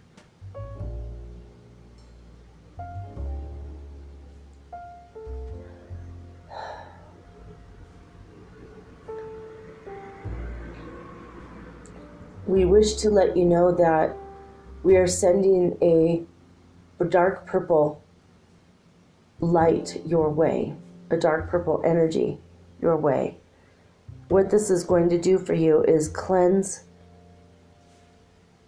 [12.51, 14.16] We wish to let you know that
[14.82, 16.24] we are sending a
[17.05, 18.02] dark purple
[19.40, 20.74] light your way,
[21.10, 22.39] a dark purple energy
[22.81, 23.36] your way.
[24.28, 26.85] What this is going to do for you is cleanse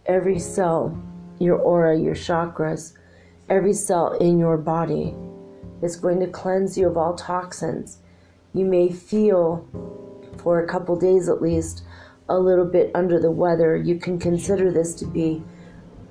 [0.07, 1.01] every cell,
[1.39, 2.95] your aura, your chakras,
[3.49, 5.15] every cell in your body.
[5.83, 7.99] It's going to cleanse you of all toxins.
[8.55, 9.67] You may feel,
[10.39, 11.85] for a couple days at least,
[12.28, 15.43] a little bit under the weather, you can consider this to be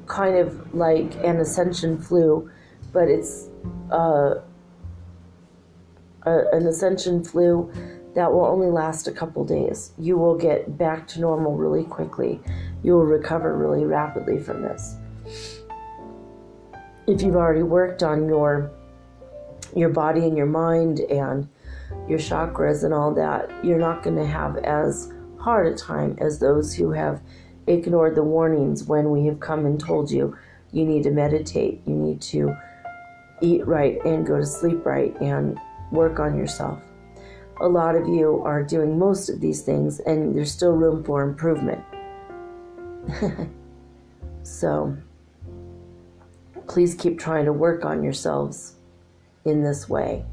[0.08, 2.50] kind of like an ascension flu,
[2.92, 3.50] but it's
[3.92, 4.36] uh,
[6.24, 7.72] a, an ascension flu
[8.14, 9.94] that will only last a couple days.
[9.98, 12.42] You will get back to normal really quickly.
[12.84, 14.98] You will recover really rapidly from this.
[17.08, 18.72] If you've already worked on your
[19.74, 21.48] your body and your mind and
[22.08, 26.40] your chakras and all that, you're not going to have as hard a time as
[26.40, 27.22] those who have
[27.68, 30.38] ignored the warnings when we have come and told you
[30.72, 32.56] you need to meditate, you need to
[33.42, 35.60] eat right and go to sleep right and
[35.92, 36.82] work on yourself.
[37.60, 41.24] A lot of you are doing most of these things and there's still room for
[41.24, 41.84] improvement.
[44.44, 44.96] so
[46.68, 48.76] please keep trying to work on yourselves
[49.44, 50.24] in this way.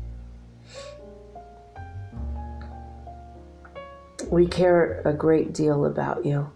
[4.31, 6.51] We care a great deal about you.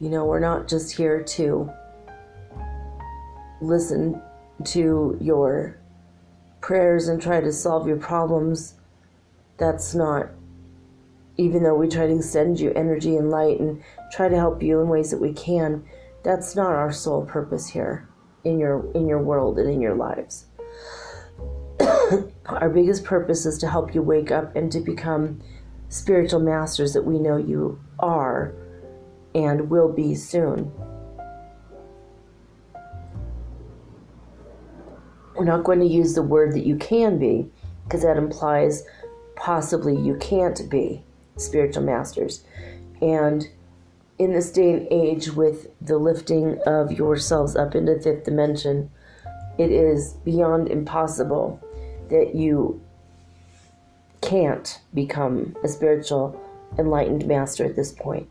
[0.00, 1.70] You know, we're not just here to
[3.60, 4.22] listen
[4.64, 5.78] to your
[6.60, 8.74] prayers and try to solve your problems.
[9.58, 10.30] That's not,
[11.36, 14.80] even though we try to send you energy and light and try to help you
[14.80, 15.84] in ways that we can,
[16.22, 18.08] that's not our sole purpose here
[18.44, 20.46] in your in your world and in your lives.
[22.48, 25.42] Our biggest purpose is to help you wake up and to become
[25.90, 28.54] spiritual masters that we know you are
[29.34, 30.72] and will be soon.
[35.36, 37.50] We're not going to use the word that you can be
[37.84, 38.82] because that implies
[39.36, 41.04] possibly you can't be
[41.36, 42.44] spiritual masters.
[43.02, 43.46] And
[44.18, 48.90] in this day and age, with the lifting of yourselves up into fifth dimension,
[49.58, 51.62] it is beyond impossible
[52.10, 52.80] that you
[54.20, 56.40] can't become a spiritual
[56.78, 58.28] enlightened master at this point.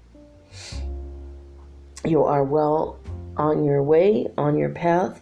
[2.06, 3.00] You are well
[3.36, 5.22] on your way, on your path,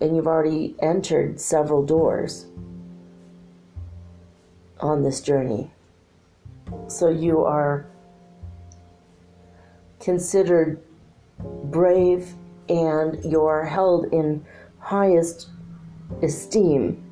[0.00, 2.46] and you've already entered several doors
[4.80, 5.70] on this journey.
[6.86, 7.86] So you are
[10.00, 10.80] considered
[11.64, 12.32] brave
[12.68, 14.44] and you're held in
[14.78, 15.48] highest
[16.22, 17.02] esteem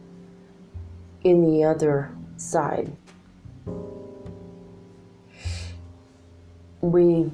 [1.27, 2.93] in the other side.
[6.81, 7.33] We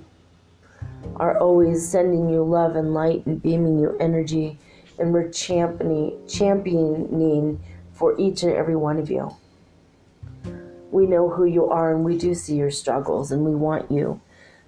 [1.16, 4.58] are always sending you love and light and beaming you energy,
[4.98, 7.60] and we're championing, championing
[7.92, 9.36] for each and every one of you.
[10.90, 14.22] We know who you are, and we do see your struggles, and we want you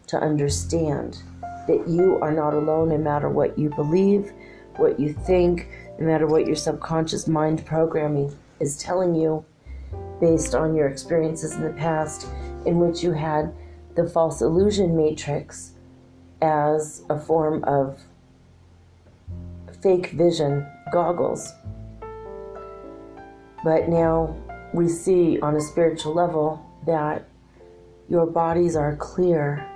[0.09, 1.23] to understand
[1.67, 4.35] that you are not alone no matter what you believe,
[4.77, 9.45] what you think, no matter what your subconscious mind programming is telling you
[10.21, 12.27] based on your experiences in the past
[12.65, 13.55] in which you had
[13.95, 15.73] the false illusion matrix
[16.41, 18.01] as a form of
[19.83, 21.53] fake vision goggles.
[23.63, 24.35] But now
[24.73, 27.29] we see on a spiritual level that
[28.09, 29.67] your bodies are clear,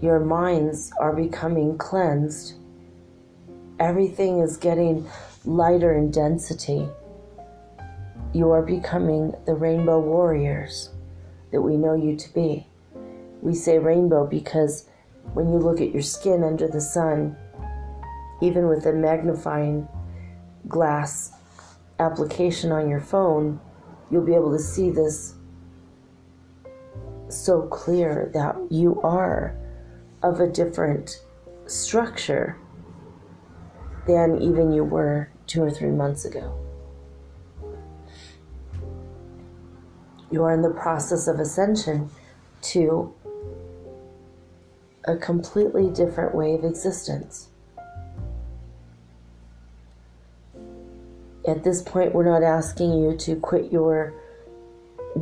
[0.00, 2.54] your minds are becoming cleansed,
[3.78, 5.06] everything is getting
[5.44, 6.88] lighter in density.
[8.32, 10.90] You are becoming the rainbow warriors
[11.50, 12.66] that we know you to be.
[13.42, 14.88] We say rainbow because
[15.34, 17.36] when you look at your skin under the sun,
[18.40, 19.88] even with a magnifying
[20.68, 21.32] glass
[21.98, 23.60] application on your phone,
[24.10, 25.34] you'll be able to see this
[27.28, 29.56] so clear that you are
[30.22, 31.22] of a different
[31.66, 32.56] structure
[34.06, 36.58] than even you were two or three months ago.
[40.30, 42.10] You are in the process of ascension
[42.62, 43.12] to
[45.04, 47.48] a completely different way of existence.
[51.46, 54.14] At this point, we're not asking you to quit your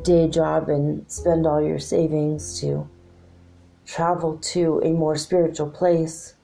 [0.03, 2.89] day job and spend all your savings to
[3.87, 6.35] travel to a more spiritual place.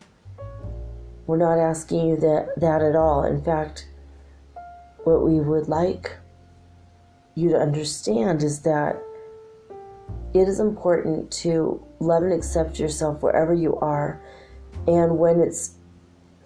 [1.26, 3.24] We're not asking you that, that at all.
[3.24, 3.88] In fact,
[5.04, 6.16] what we would like
[7.34, 9.02] you to understand is that
[10.34, 14.20] it is important to love and accept yourself wherever you are.
[14.86, 15.74] And when it's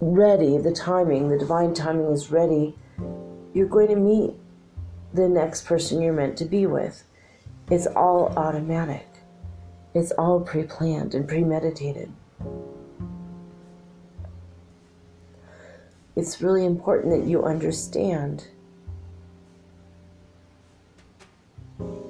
[0.01, 2.77] ready, the timing, the divine timing is ready,
[3.53, 4.35] you're going to meet
[5.13, 7.05] the next person you're meant to be with.
[7.71, 9.07] It's all automatic,
[9.95, 12.13] it's all pre planned and premeditated.
[16.17, 18.49] It's really important that you understand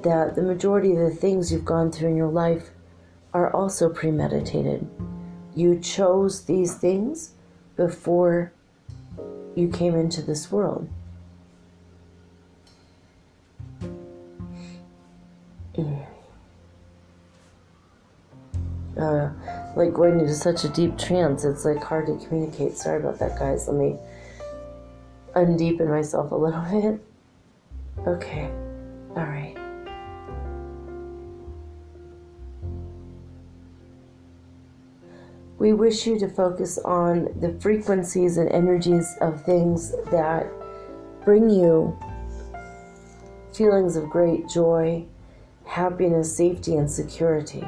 [0.02, 2.70] that the majority of the things you've gone through in your life
[3.32, 4.89] are also premeditated.
[5.55, 7.32] You chose these things
[7.77, 8.52] before
[9.55, 10.89] you came into this world.
[18.98, 19.31] Uh,
[19.76, 22.76] like going into such a deep trance, it's like hard to communicate.
[22.76, 23.68] Sorry about that, guys.
[23.68, 23.97] Let me
[25.34, 28.06] undeepen myself a little bit.
[28.06, 28.51] Okay,
[29.16, 29.56] all right.
[35.60, 40.51] we wish you to focus on the frequencies and energies of things that
[41.22, 41.97] bring you
[43.52, 45.05] feelings of great joy,
[45.66, 47.62] happiness, safety, and security.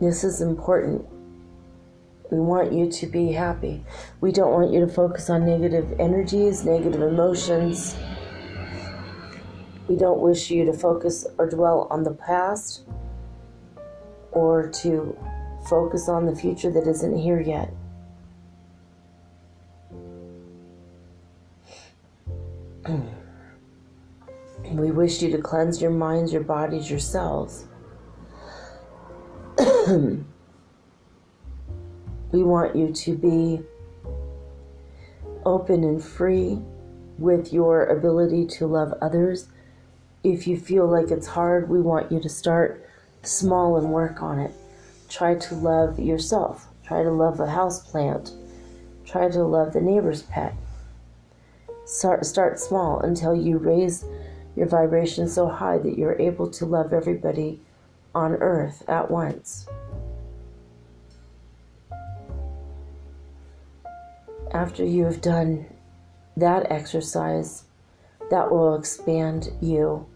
[0.00, 1.06] This is important.
[2.30, 3.84] We want you to be happy.
[4.20, 7.96] We don't want you to focus on negative energies, negative emotions
[9.88, 12.82] we don't wish you to focus or dwell on the past
[14.32, 15.16] or to
[15.68, 17.72] focus on the future that isn't here yet.
[24.72, 27.66] we wish you to cleanse your minds, your bodies, yourselves.
[32.32, 33.60] we want you to be
[35.44, 36.58] open and free
[37.18, 39.48] with your ability to love others
[40.26, 42.84] if you feel like it's hard, we want you to start
[43.22, 44.52] small and work on it.
[45.08, 46.66] Try to love yourself.
[46.84, 48.32] Try to love a house plant.
[49.04, 50.54] Try to love the neighbor's pet.
[51.84, 54.04] Start, start small until you raise
[54.56, 57.60] your vibration so high that you're able to love everybody
[58.16, 59.68] on earth at once.
[64.50, 65.66] After you have done
[66.34, 67.64] that exercise,
[68.30, 70.06] that will expand you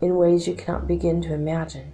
[0.00, 1.92] in ways you cannot begin to imagine.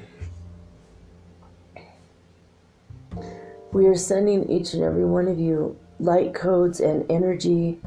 [3.71, 7.79] We are sending each and every one of you light codes and energy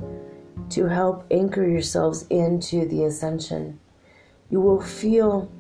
[0.71, 3.79] to help anchor yourselves into the ascension.
[4.51, 5.51] You will feel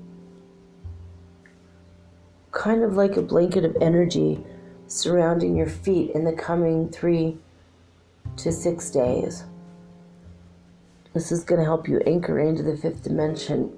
[2.52, 4.44] kind of like a blanket of energy
[4.86, 7.38] surrounding your feet in the coming three
[8.36, 9.44] to six days.
[11.14, 13.72] This is going to help you anchor into the fifth dimension.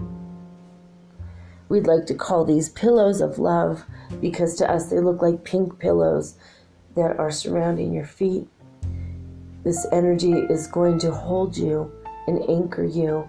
[1.69, 3.85] We'd like to call these pillows of love
[4.21, 6.37] because to us they look like pink pillows
[6.97, 8.49] that are surrounding your feet.
[9.63, 11.93] This energy is going to hold you
[12.27, 13.29] and anchor you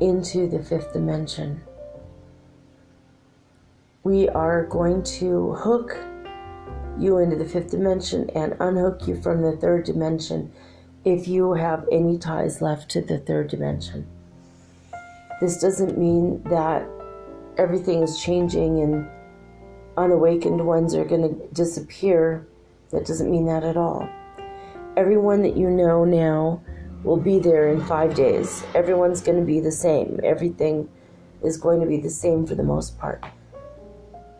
[0.00, 1.60] into the fifth dimension.
[4.02, 5.96] We are going to hook
[6.98, 10.52] you into the fifth dimension and unhook you from the third dimension
[11.04, 14.06] if you have any ties left to the third dimension.
[15.40, 16.86] This doesn't mean that
[17.56, 19.08] everything is changing and
[19.96, 22.46] unawakened ones are going to disappear.
[22.90, 24.08] That doesn't mean that at all.
[25.00, 26.60] Everyone that you know now
[27.04, 28.62] will be there in five days.
[28.74, 30.20] Everyone's going to be the same.
[30.22, 30.90] Everything
[31.42, 33.24] is going to be the same for the most part.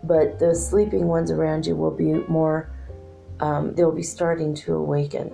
[0.05, 2.71] But the sleeping ones around you will be more,
[3.41, 5.33] um, they'll be starting to awaken.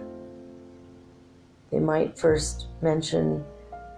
[1.73, 3.45] They might first mention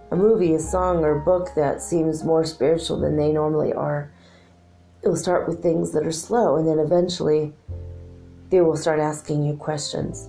[0.09, 4.11] a movie, a song, or a book that seems more spiritual than they normally are.
[5.03, 7.53] They'll start with things that are slow, and then eventually
[8.49, 10.27] they will start asking you questions.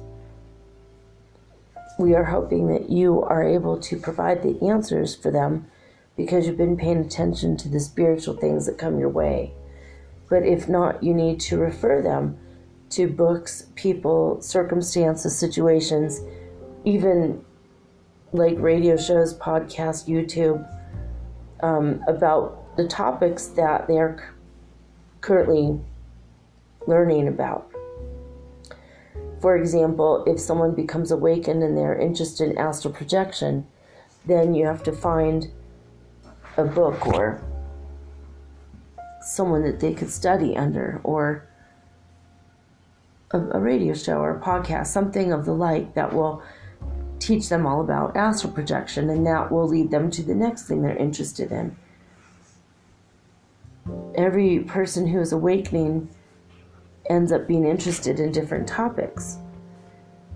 [2.01, 5.67] We are hoping that you are able to provide the answers for them
[6.17, 9.53] because you've been paying attention to the spiritual things that come your way.
[10.29, 12.39] But if not, you need to refer them
[12.91, 16.21] to books, people, circumstances, situations
[16.85, 17.45] even
[18.33, 20.67] like radio shows, podcasts, YouTube,
[21.63, 24.33] um, about the topics that they're
[25.21, 25.79] currently
[26.87, 27.70] learning about.
[29.41, 33.67] For example, if someone becomes awakened and they're interested in astral projection,
[34.27, 35.51] then you have to find
[36.57, 37.43] a book or
[39.23, 41.49] someone that they could study under or
[43.31, 46.43] a, a radio show or a podcast, something of the like that will
[47.19, 50.83] teach them all about astral projection, and that will lead them to the next thing
[50.83, 51.77] they're interested in.
[54.15, 56.09] Every person who is awakening
[57.11, 59.37] ends up being interested in different topics.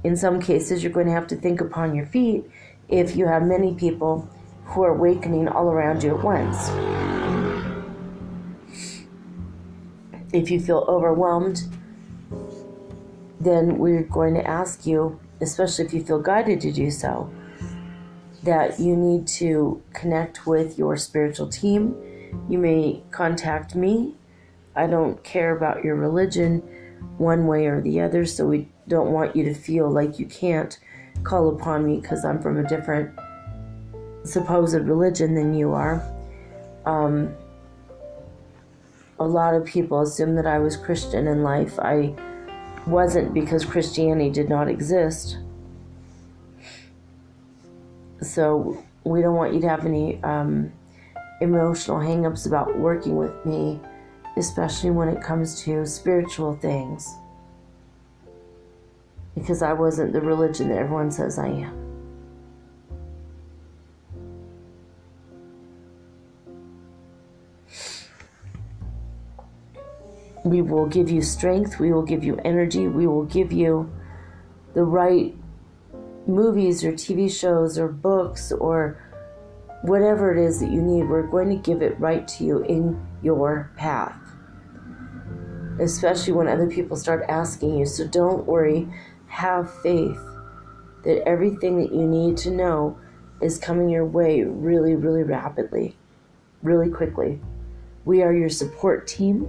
[0.02, 2.44] In some cases, you're going to have to think upon your feet
[2.90, 4.28] if you have many people
[4.64, 6.68] who are awakening all around you at once.
[10.34, 11.62] If you feel overwhelmed,
[13.40, 17.30] then we're going to ask you especially if you feel guided to do so,
[18.42, 21.96] that you need to connect with your spiritual team.
[22.48, 24.14] You may contact me.
[24.76, 26.60] I don't care about your religion
[27.18, 30.78] one way or the other, so we don't want you to feel like you can't
[31.22, 33.10] call upon me because I'm from a different
[34.24, 36.02] supposed religion than you are.
[36.86, 37.34] Um,
[39.18, 41.78] a lot of people assume that I was Christian in life.
[41.78, 42.14] I
[42.86, 45.38] wasn't because Christianity did not exist.
[48.20, 50.72] So we don't want you to have any um,
[51.40, 53.80] emotional hangups about working with me,
[54.36, 57.14] especially when it comes to spiritual things.
[59.34, 61.84] Because I wasn't the religion that everyone says I am.
[70.44, 71.80] We will give you strength.
[71.80, 72.86] We will give you energy.
[72.86, 73.90] We will give you
[74.74, 75.34] the right
[76.26, 79.00] movies or TV shows or books or
[79.82, 81.08] whatever it is that you need.
[81.08, 84.23] We're going to give it right to you in your path.
[85.80, 87.86] Especially when other people start asking you.
[87.86, 88.88] So don't worry.
[89.26, 90.20] Have faith
[91.04, 92.98] that everything that you need to know
[93.40, 95.96] is coming your way really, really rapidly,
[96.62, 97.40] really quickly.
[98.04, 99.48] We are your support team.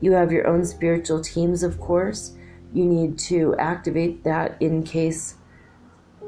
[0.00, 2.34] You have your own spiritual teams, of course.
[2.72, 5.36] You need to activate that in case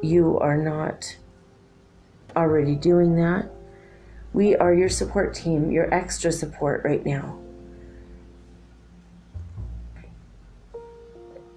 [0.03, 1.17] you are not
[2.37, 3.51] already doing that.
[4.33, 7.44] We are your support team, your extra support right now.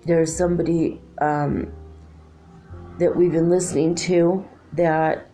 [0.07, 1.73] There's somebody um,
[2.97, 5.29] that we've been listening to that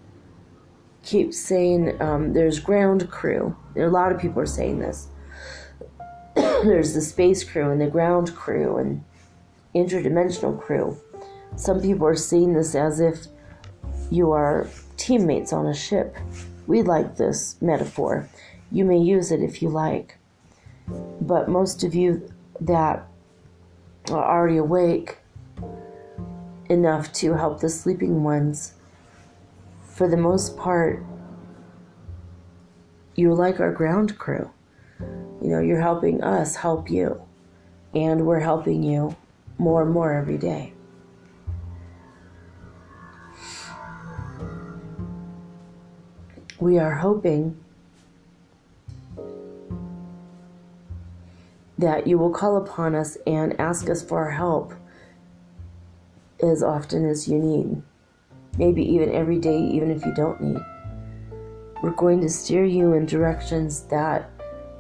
[1.03, 3.55] keeps saying um, there's ground crew.
[3.75, 5.09] A lot of people are saying this.
[6.35, 9.03] there's the space crew and the ground crew and
[9.75, 10.97] interdimensional crew.
[11.55, 13.27] Some people are seeing this as if
[14.09, 14.67] you are
[14.97, 16.17] teammates on a ship.
[16.65, 18.27] We like this metaphor.
[18.71, 20.17] You may use it if you like.
[21.21, 22.27] But most of you
[22.61, 23.07] that
[24.09, 25.17] are already awake
[26.69, 28.73] enough to help the sleeping ones.
[29.84, 31.03] For the most part,
[33.15, 34.49] you're like our ground crew.
[34.99, 37.21] You know, you're helping us help you,
[37.93, 39.15] and we're helping you
[39.57, 40.73] more and more every day.
[46.59, 47.62] We are hoping
[51.77, 54.73] that you will call upon us and ask us for our help
[56.41, 57.81] as often as you need.
[58.57, 60.61] Maybe even every day, even if you don't need.
[61.81, 64.29] We're going to steer you in directions that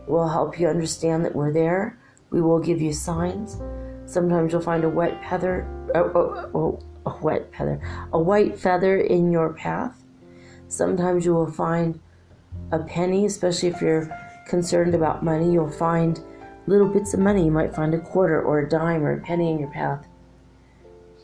[0.07, 1.97] will help you understand that we're there.
[2.29, 3.59] We will give you signs.
[4.05, 7.81] Sometimes you'll find a wet feather, oh, oh, oh, a wet feather,
[8.13, 10.03] a white feather in your path.
[10.67, 11.99] Sometimes you will find
[12.71, 14.09] a penny, especially if you're
[14.47, 15.51] concerned about money.
[15.51, 16.19] You'll find
[16.65, 17.45] little bits of money.
[17.45, 20.07] You might find a quarter or a dime or a penny in your path.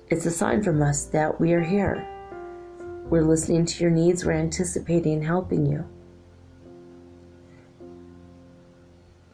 [0.09, 2.07] It's a sign from us that we are here.
[3.09, 5.87] We're listening to your needs, we're anticipating and helping you.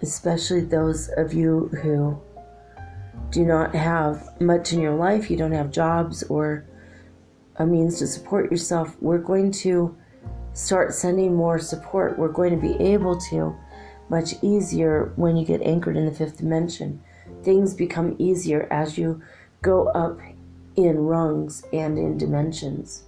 [0.01, 2.19] Especially those of you who
[3.31, 6.65] do not have much in your life, you don't have jobs or
[7.57, 9.95] a means to support yourself, we're going to
[10.53, 12.17] start sending more support.
[12.17, 13.55] We're going to be able to
[14.09, 17.01] much easier when you get anchored in the fifth dimension.
[17.43, 19.21] Things become easier as you
[19.61, 20.19] go up
[20.75, 23.03] in rungs and in dimensions.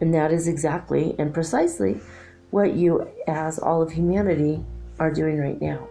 [0.00, 2.00] And that is exactly and precisely
[2.50, 4.64] what you, as all of humanity,
[4.98, 5.88] are doing right now.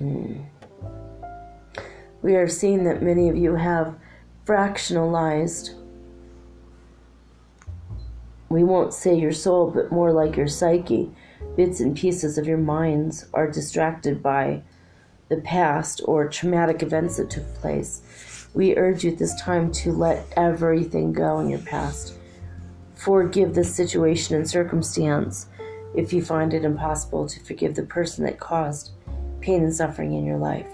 [0.00, 0.44] Mm.
[2.22, 3.96] We are seeing that many of you have
[4.44, 5.74] fractionalized.
[8.48, 11.10] We won't say your soul, but more like your psyche.
[11.56, 14.62] Bits and pieces of your minds are distracted by
[15.28, 18.48] the past or traumatic events that took place.
[18.54, 22.14] We urge you at this time to let everything go in your past.
[22.94, 25.46] Forgive the situation and circumstance
[25.94, 28.92] if you find it impossible to forgive the person that caused
[29.40, 30.66] pain and suffering in your life.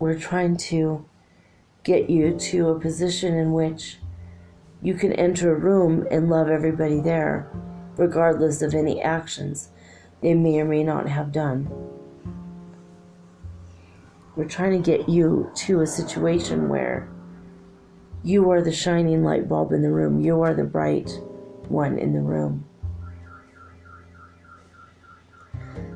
[0.00, 1.04] We're trying to
[1.84, 3.98] get you to a position in which
[4.80, 7.50] you can enter a room and love everybody there,
[7.98, 9.68] regardless of any actions
[10.22, 11.70] they may or may not have done.
[14.36, 17.06] We're trying to get you to a situation where
[18.22, 21.10] you are the shining light bulb in the room, you are the bright
[21.68, 22.64] one in the room.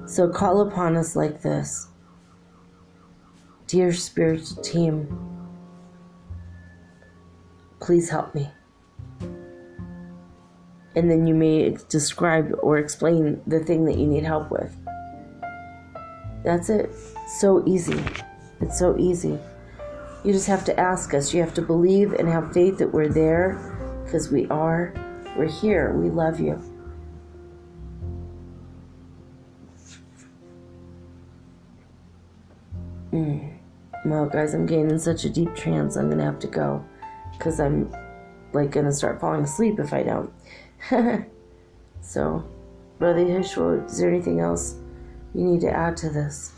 [0.06, 1.89] So call upon us like this
[3.66, 5.09] Dear spiritual team,
[7.81, 8.51] please help me.
[10.97, 14.74] And then you may describe or explain the thing that you need help with.
[16.45, 16.91] That's it.
[17.39, 18.03] So easy.
[18.61, 19.39] It's so easy.
[20.24, 21.35] You just have to ask us.
[21.35, 24.95] You have to believe and have faith that we're there because we are.
[25.36, 25.93] We're here.
[25.93, 26.62] We love you.
[33.12, 33.53] Mm.
[34.05, 35.97] Well, guys, I'm getting in such a deep trance.
[35.97, 36.85] I'm gonna have to go
[37.32, 37.90] because I'm
[38.52, 40.32] like gonna start falling asleep if I don't.
[42.02, 42.44] so,
[42.98, 44.76] Brother Yeshua, is there anything else
[45.35, 46.52] you need to add to this?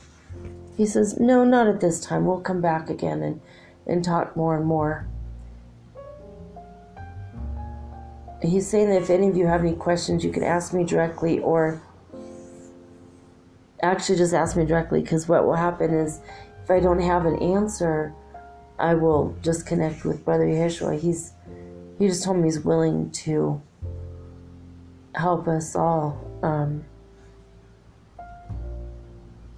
[0.76, 2.26] He says, No, not at this time.
[2.26, 3.40] We'll come back again and,
[3.86, 5.06] and talk more and more.
[8.42, 11.38] He's saying that if any of you have any questions, you can ask me directly
[11.38, 11.80] or
[13.82, 16.20] actually just ask me directly because what will happen is
[16.66, 18.12] if I don't have an answer,
[18.76, 20.98] I will just connect with Brother Yeshua.
[20.98, 21.32] He's
[21.96, 23.62] he just told me he's willing to
[25.14, 26.20] help us all.
[26.42, 26.84] Um,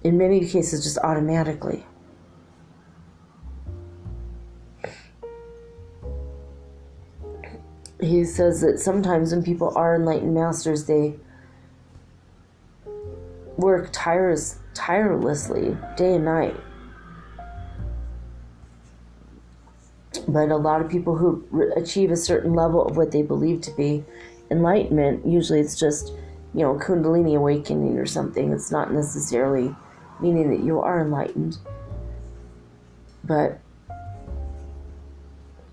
[0.03, 1.83] in many cases, just automatically.
[7.99, 11.15] He says that sometimes when people are enlightened masters, they
[13.57, 16.55] work tires, tirelessly, day and night.
[20.31, 21.43] But a lot of people who
[21.75, 24.03] achieve a certain level of what they believe to be
[24.51, 26.09] enlightenment, usually it's just,
[26.53, 28.53] you know, Kundalini awakening or something.
[28.53, 29.75] It's not necessarily
[30.19, 31.57] meaning that you are enlightened.
[33.23, 33.59] But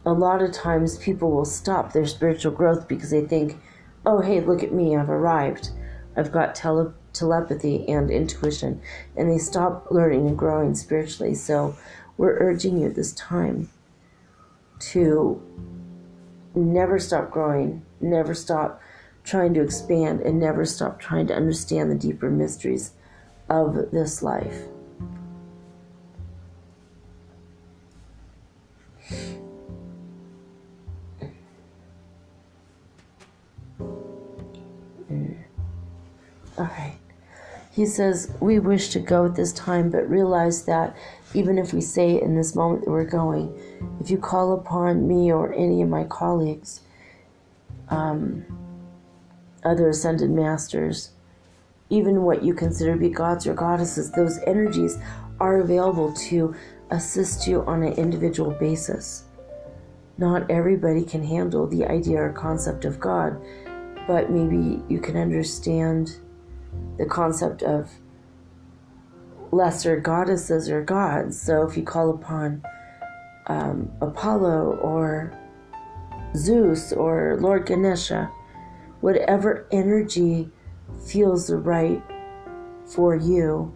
[0.06, 3.58] a lot of times people will stop their spiritual growth because they think,
[4.06, 5.70] oh, hey, look at me, I've arrived.
[6.16, 8.80] I've got tele- telepathy and intuition.
[9.16, 11.34] And they stop learning and growing spiritually.
[11.34, 11.76] So
[12.16, 13.68] we're urging you this time
[14.78, 15.42] to
[16.54, 18.80] never stop growing, never stop
[19.24, 22.92] trying to expand, and never stop trying to understand the deeper mysteries
[23.48, 24.62] of this life.
[36.58, 36.96] All right.
[37.70, 40.96] He says, We wish to go at this time, but realize that
[41.36, 43.54] even if we say in this moment that we're going,
[44.00, 46.80] if you call upon me or any of my colleagues,
[47.88, 48.42] um,
[49.62, 51.10] other ascended masters,
[51.90, 54.98] even what you consider to be gods or goddesses, those energies
[55.38, 56.54] are available to
[56.90, 59.24] assist you on an individual basis.
[60.16, 63.38] Not everybody can handle the idea or concept of God,
[64.06, 66.16] but maybe you can understand
[66.96, 67.90] the concept of
[69.52, 71.40] lesser goddesses or gods.
[71.40, 72.62] So if you call upon
[73.46, 75.32] um, Apollo or
[76.36, 78.30] Zeus or Lord Ganesha,
[79.00, 80.50] whatever energy
[81.06, 82.02] feels the right
[82.86, 83.72] for you,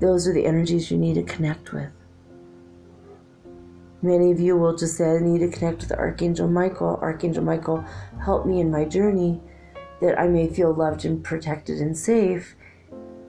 [0.00, 1.90] those are the energies you need to connect with.
[4.02, 6.98] Many of you will just say, I need to connect with Archangel Michael.
[7.00, 7.84] Archangel Michael,
[8.22, 9.40] help me in my journey
[10.00, 12.54] that I may feel loved and protected and safe.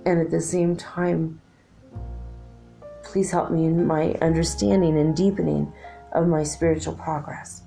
[0.06, 1.42] And at the same time,
[3.08, 5.72] please help me in my understanding and deepening
[6.12, 7.64] of my spiritual progress.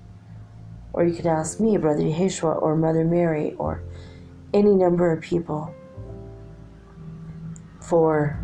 [0.93, 3.81] Or you could ask me, Brother Yeshua, or Mother Mary, or
[4.53, 5.73] any number of people
[7.79, 8.39] for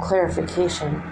[0.00, 1.02] clarification.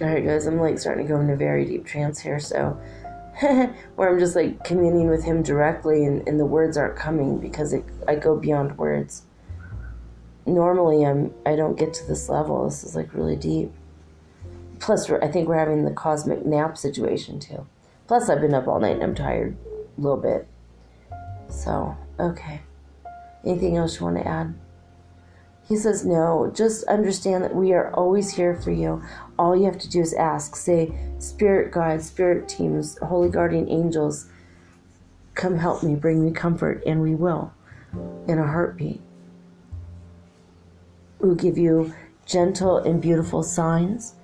[0.00, 2.80] Alright, guys, I'm like starting to go into very deep trance here, so
[3.96, 7.72] where I'm just like communing with him directly, and, and the words aren't coming because
[7.72, 9.22] it, I go beyond words.
[10.44, 12.64] Normally, I'm I don't get to this level.
[12.64, 13.72] This is like really deep.
[14.80, 17.66] Plus, I think we're having the cosmic nap situation too.
[18.08, 19.56] Plus, I've been up all night and I'm tired
[19.96, 20.46] a little bit.
[21.48, 22.62] So, okay.
[23.44, 24.54] Anything else you want to add?
[25.72, 29.02] He says, No, just understand that we are always here for you.
[29.38, 30.54] All you have to do is ask.
[30.54, 34.26] Say, Spirit guides, Spirit teams, Holy Guardian Angels,
[35.32, 37.54] come help me, bring me comfort, and we will
[38.28, 39.00] in a heartbeat.
[41.20, 41.94] We'll give you
[42.26, 44.16] gentle and beautiful signs.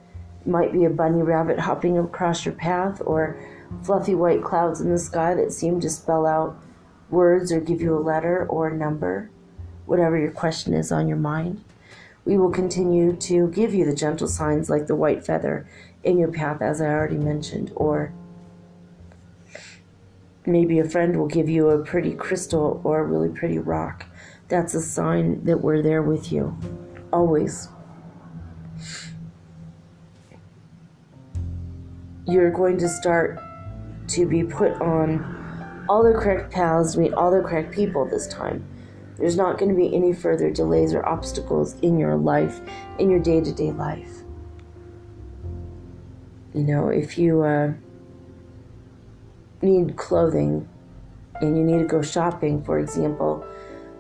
[0.45, 3.41] might be a bunny rabbit hopping across your path, or
[3.85, 6.63] fluffy white clouds in the sky that seem to spell out
[7.09, 9.31] words or give you a letter or a number
[9.89, 11.65] whatever your question is on your mind.
[12.27, 15.67] We will continue to give you the gentle signs like the white feather
[16.05, 18.13] in your path, as I already mentioned, or
[20.45, 24.05] maybe a friend will give you a pretty crystal or a really pretty rock.
[24.49, 26.57] That's a sign that we're there with you,
[27.11, 27.69] always.
[32.27, 33.41] You're going to start
[34.09, 38.67] to be put on all the correct paths, meet all the correct people this time
[39.19, 42.61] there's not going to be any further delays or obstacles in your life,
[42.99, 44.23] in your day to day life.
[46.55, 47.73] You know, if you uh,
[49.61, 50.69] need clothing
[51.41, 53.45] and you need to go shopping, for example,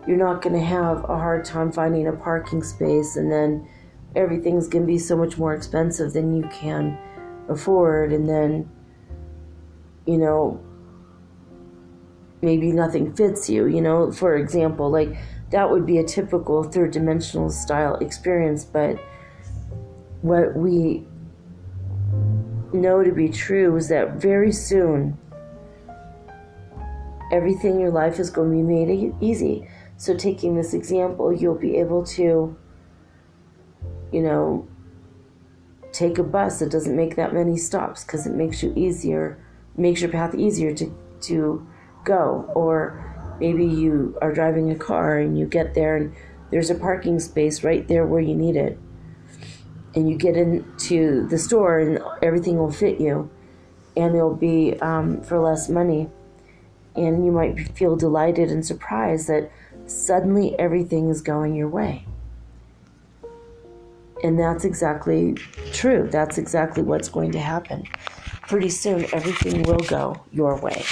[0.06, 3.68] you're not going to have a hard time finding a parking space and then
[4.16, 6.98] everything's going to be so much more expensive than you can
[7.48, 8.68] afford and then
[10.06, 10.60] you know
[12.42, 15.16] maybe nothing fits you, you know, for example, like
[15.50, 18.98] that would be a typical third dimensional style experience, but
[20.22, 21.04] what we
[22.72, 25.16] know to be true is that very soon
[27.32, 29.68] everything in your life is going to be made easy.
[29.96, 32.56] So, taking this example, you'll be able to,
[34.12, 34.68] you know,
[35.92, 39.44] take a bus that doesn't make that many stops because it makes you easier,
[39.76, 41.67] makes your path easier to, to
[42.04, 42.50] go.
[42.54, 46.14] Or maybe you are driving a car and you get there and
[46.50, 48.78] there's a parking space right there where you need it.
[49.94, 53.30] And you get into the store and everything will fit you
[53.96, 56.08] and it'll be um, for less money.
[56.94, 59.50] And you might feel delighted and surprised that
[59.86, 62.04] suddenly everything is going your way.
[64.22, 65.34] And that's exactly
[65.72, 66.08] true.
[66.10, 67.84] That's exactly what's going to happen.
[68.42, 70.84] Pretty soon, everything will go your way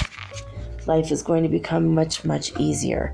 [0.87, 3.13] life is going to become much, much easier.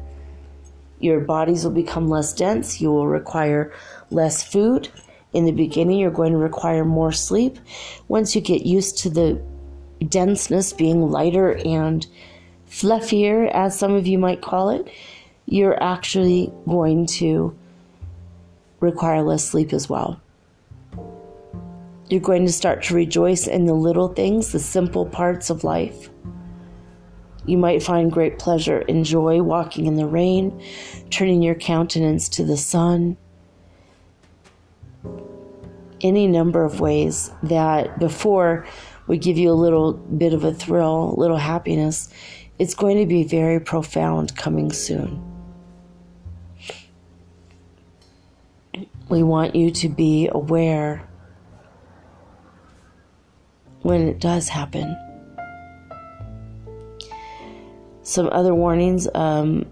[0.99, 2.79] Your bodies will become less dense.
[2.79, 3.73] You will require
[4.09, 4.89] less food.
[5.33, 7.57] In the beginning, you're going to require more sleep.
[8.07, 9.41] Once you get used to the
[10.07, 12.05] denseness being lighter and
[12.69, 14.87] fluffier, as some of you might call it,
[15.45, 17.57] you're actually going to
[18.79, 20.21] require less sleep as well.
[22.09, 26.09] You're going to start to rejoice in the little things, the simple parts of life.
[27.45, 30.63] You might find great pleasure and joy walking in the rain,
[31.09, 33.17] turning your countenance to the sun.
[36.01, 38.65] Any number of ways that before
[39.07, 42.09] would give you a little bit of a thrill, a little happiness,
[42.59, 45.21] it's going to be very profound coming soon.
[49.09, 51.07] We want you to be aware
[53.81, 55.12] when it does happen.
[58.03, 59.65] Some other warnings um,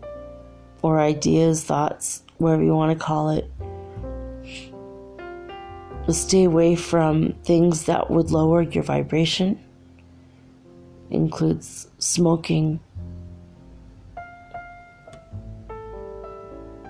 [0.82, 3.52] or ideas, thoughts, whatever you want to call it.
[6.10, 9.60] Stay away from things that would lower your vibration.
[11.10, 12.80] Includes smoking,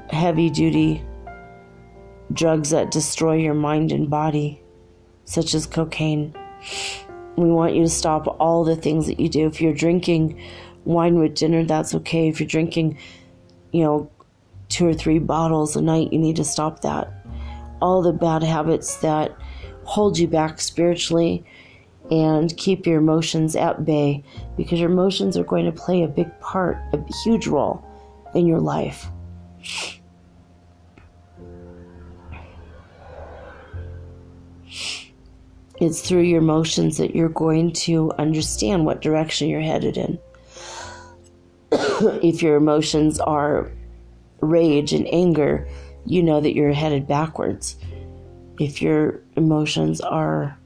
[0.09, 1.03] heavy duty
[2.34, 4.61] drugs that destroy your mind and body,
[5.26, 6.34] such as cocaine.
[7.35, 9.47] We want you to stop all the things that you do.
[9.47, 10.41] If you're drinking
[10.85, 12.27] wine with dinner, that's okay.
[12.27, 12.97] If you're drinking,
[13.71, 14.11] you know,
[14.69, 17.11] two or three bottles a night, you need to stop that.
[17.81, 19.35] All the bad habits that
[19.83, 21.43] hold you back spiritually
[22.09, 24.23] and keep your emotions at bay
[24.57, 27.83] because your emotions are going to play a big part, a huge role
[28.35, 29.07] in your life.
[35.79, 40.19] It's through your emotions that you're going to understand what direction you're headed in.
[42.22, 43.72] if your emotions are
[44.41, 45.68] rage and anger,
[46.06, 47.77] you know that you're headed backwards.
[48.60, 50.57] If your emotions are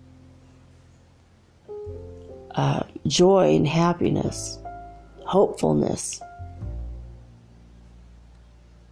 [2.51, 4.57] uh, joy and happiness,
[5.25, 6.21] hopefulness,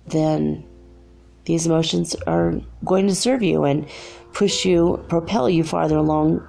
[0.08, 0.64] then
[1.46, 3.88] these emotions are going to serve you and
[4.34, 6.46] push you, propel you farther along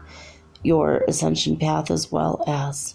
[0.63, 2.95] your ascension path as well as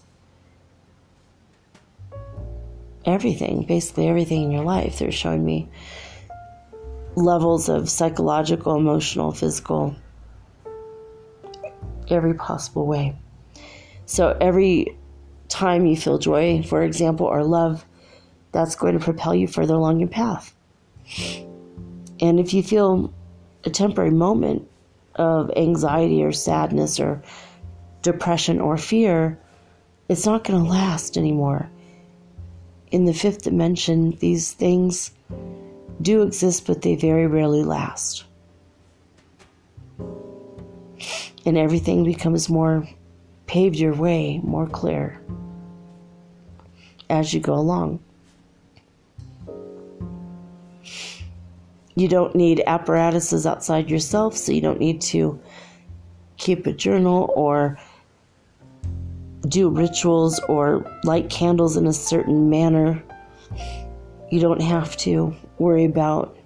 [3.06, 5.00] everything, basically everything in your life.
[5.00, 5.70] They're showing me
[7.16, 9.96] levels of psychological, emotional, physical,
[12.10, 13.16] every possible way.
[14.06, 14.98] So every
[15.48, 17.86] time you feel joy, for example, or love,
[18.52, 20.54] that's going to propel you further along your path.
[22.20, 23.14] And if you feel
[23.64, 24.68] a temporary moment
[25.16, 27.22] of anxiety or sadness or
[28.02, 29.40] depression or fear,
[30.08, 31.70] it's not going to last anymore.
[32.91, 35.11] In the fifth dimension, these things
[36.02, 38.24] do exist, but they very rarely last.
[41.45, 42.88] And everything becomes more
[43.45, 45.22] paved your way, more clear
[47.10, 47.99] as you go along.
[51.95, 55.40] You don't need apparatuses outside yourself, so you don't need to
[56.38, 57.78] keep a journal or
[59.48, 63.02] do rituals or light candles in a certain manner.
[64.30, 66.38] You don't have to worry about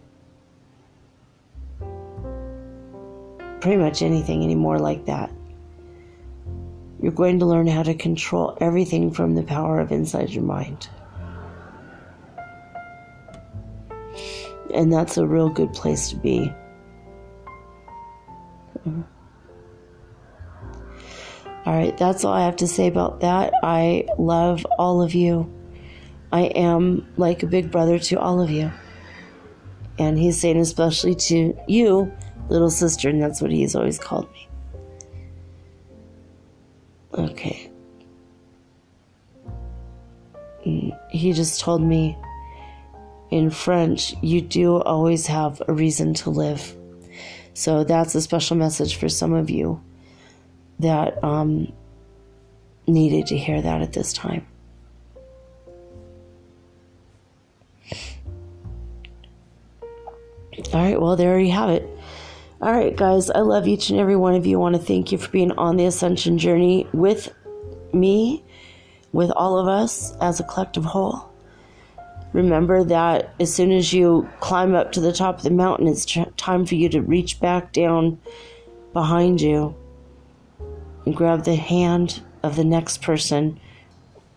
[3.60, 5.32] pretty much anything anymore like that.
[7.02, 10.88] You're going to learn how to control everything from the power of inside your mind.
[14.74, 16.54] and that's a real good place to be.
[21.66, 23.54] All right, that's all I have to say about that.
[23.64, 25.50] I love all of you.
[26.32, 28.70] I am like a big brother to all of you.
[29.98, 32.12] And he's saying, especially to you,
[32.50, 34.48] little sister, and that's what he's always called me.
[37.14, 37.72] Okay.
[40.66, 42.18] Mm, he just told me
[43.32, 46.76] in French, you do always have a reason to live.
[47.54, 49.82] So that's a special message for some of you
[50.84, 51.74] that um,
[52.88, 54.46] needed to hear that at this time.
[60.72, 61.88] All right, well, there you have it.
[62.62, 64.58] All right, guys, I love each and every one of you.
[64.58, 67.34] I want to thank you for being on the ascension journey with
[67.92, 68.44] me,
[69.12, 71.30] with all of us as a collective whole.
[72.32, 76.06] Remember that as soon as you climb up to the top of the mountain, it's
[76.38, 78.20] time for you to reach back down
[78.94, 79.76] behind you
[81.12, 83.60] grab the hand of the next person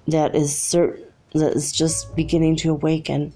[0.08, 1.02] that is cert-
[1.32, 3.32] that is just beginning to awaken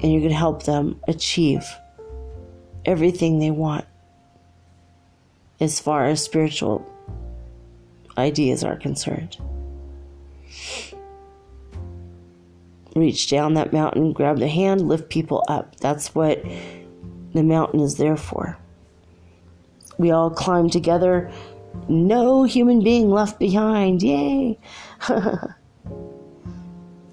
[0.00, 1.64] and you can help them achieve
[2.84, 3.84] everything they want
[5.58, 6.86] as far as spiritual
[8.16, 9.36] ideas are concerned.
[12.96, 15.76] reach down that mountain, grab the hand, lift people up.
[15.76, 16.42] That's what
[17.34, 18.56] the mountain is there for.
[19.98, 21.30] We all climb together.
[21.88, 24.02] No human being left behind.
[24.02, 24.58] Yay!
[25.08, 25.54] all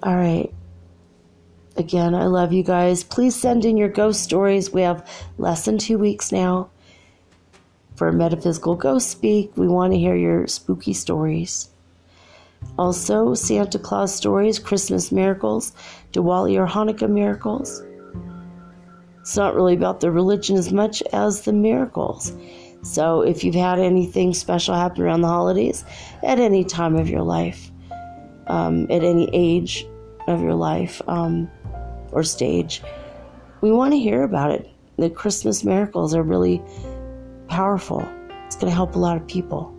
[0.02, 0.52] right.
[1.76, 3.02] Again, I love you guys.
[3.02, 4.72] Please send in your ghost stories.
[4.72, 5.08] We have
[5.38, 6.70] less than two weeks now
[7.96, 9.52] for Metaphysical Ghost Speak.
[9.56, 11.68] We want to hear your spooky stories.
[12.78, 15.72] Also, Santa Claus stories, Christmas miracles,
[16.12, 17.82] Diwali or Hanukkah miracles.
[19.20, 22.32] It's not really about the religion as much as the miracles.
[22.84, 25.84] So, if you've had anything special happen around the holidays
[26.22, 27.70] at any time of your life,
[28.46, 29.86] um, at any age
[30.28, 31.50] of your life, um,
[32.12, 32.82] or stage,
[33.62, 34.70] we want to hear about it.
[34.98, 36.62] The Christmas miracles are really
[37.48, 38.06] powerful.
[38.46, 39.74] It's going to help a lot of people.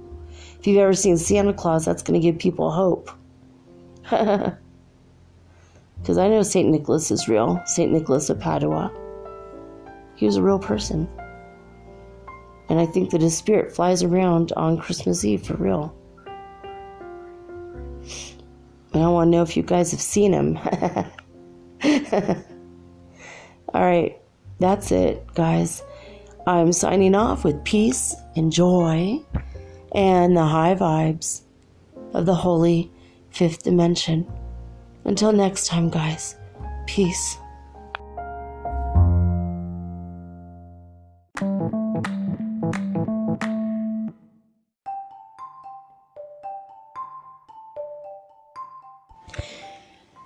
[0.59, 3.11] If you've ever seen Santa Claus, that's going to give people hope.
[6.05, 6.69] Because I know St.
[6.69, 7.91] Nicholas is real, St.
[7.91, 8.91] Nicholas of Padua.
[10.13, 11.09] He was a real person.
[12.69, 15.95] And I think that his spirit flies around on Christmas Eve for real.
[18.93, 20.57] And I want to know if you guys have seen him.
[23.73, 24.17] All right,
[24.59, 25.83] that's it, guys.
[26.47, 29.19] I'm signing off with peace and joy
[29.93, 31.41] and the high vibes
[32.13, 32.91] of the holy
[33.31, 34.31] fifth dimension.
[35.03, 36.35] Until next time, guys,
[36.87, 37.37] peace.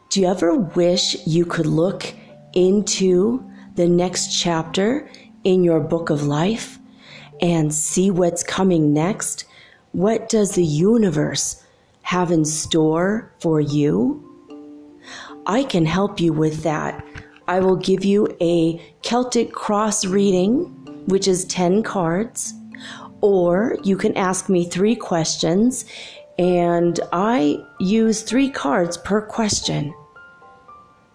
[0.09, 2.15] Do you ever wish you could look
[2.53, 5.07] into the next chapter
[5.43, 6.79] in your book of life
[7.43, 9.45] and see what's coming next?
[9.91, 11.63] What does the universe
[12.01, 14.25] have in store for you?
[15.45, 17.05] I can help you with that.
[17.47, 20.63] I will give you a Celtic cross reading,
[21.05, 22.55] which is 10 cards,
[23.21, 25.85] or you can ask me three questions,
[26.39, 29.93] and I use three cards per question.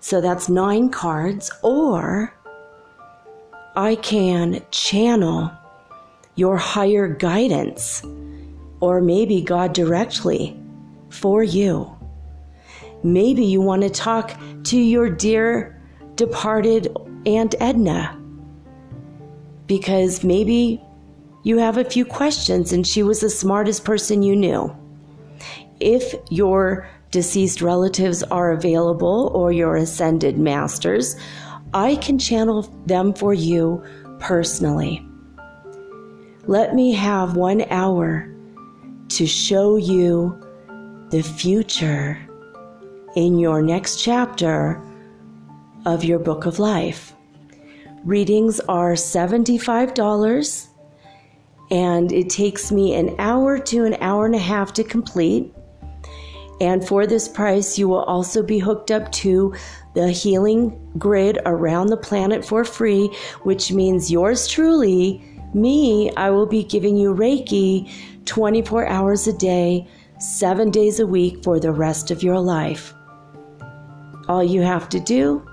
[0.04, 2.34] So that's nine cards, or
[3.74, 5.50] I can channel
[6.34, 8.04] your higher guidance,
[8.80, 10.60] or maybe God directly
[11.08, 11.90] for you.
[13.02, 15.82] Maybe you want to talk to your dear
[16.16, 16.94] departed
[17.24, 18.20] Aunt Edna
[19.66, 20.82] because maybe
[21.44, 24.76] you have a few questions and she was the smartest person you knew.
[25.80, 31.14] If your deceased relatives are available or your ascended masters,
[31.72, 33.84] I can channel them for you
[34.18, 35.06] personally.
[36.48, 38.28] Let me have one hour
[39.10, 40.36] to show you
[41.10, 42.18] the future
[43.14, 44.82] in your next chapter
[45.86, 47.14] of your book of life.
[48.02, 50.66] Readings are $75
[51.70, 55.53] and it takes me an hour to an hour and a half to complete.
[56.60, 59.54] And for this price, you will also be hooked up to
[59.94, 63.08] the healing grid around the planet for free,
[63.42, 65.22] which means yours truly,
[65.52, 67.90] me, I will be giving you Reiki
[68.24, 69.86] 24 hours a day,
[70.18, 72.92] seven days a week for the rest of your life.
[74.28, 75.46] All you have to do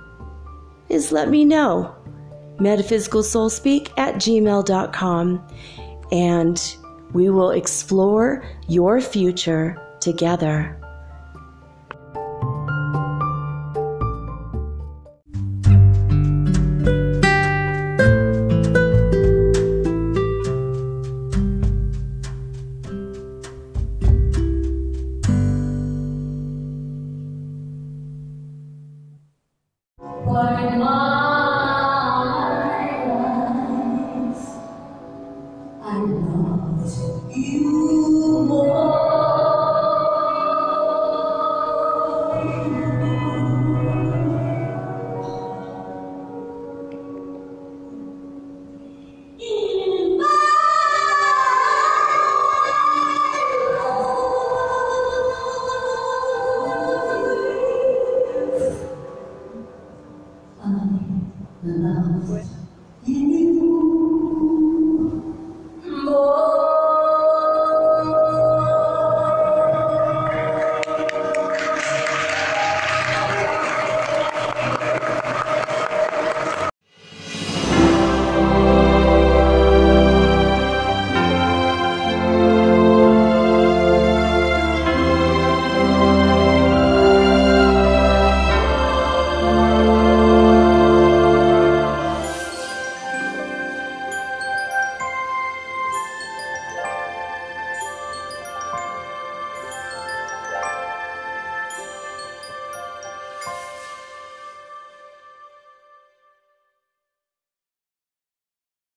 [0.90, 1.96] is let me know.
[2.58, 5.48] MetaphysicalSoulSpeak at gmail.com,
[6.12, 6.76] and
[7.14, 10.81] we will explore your future together.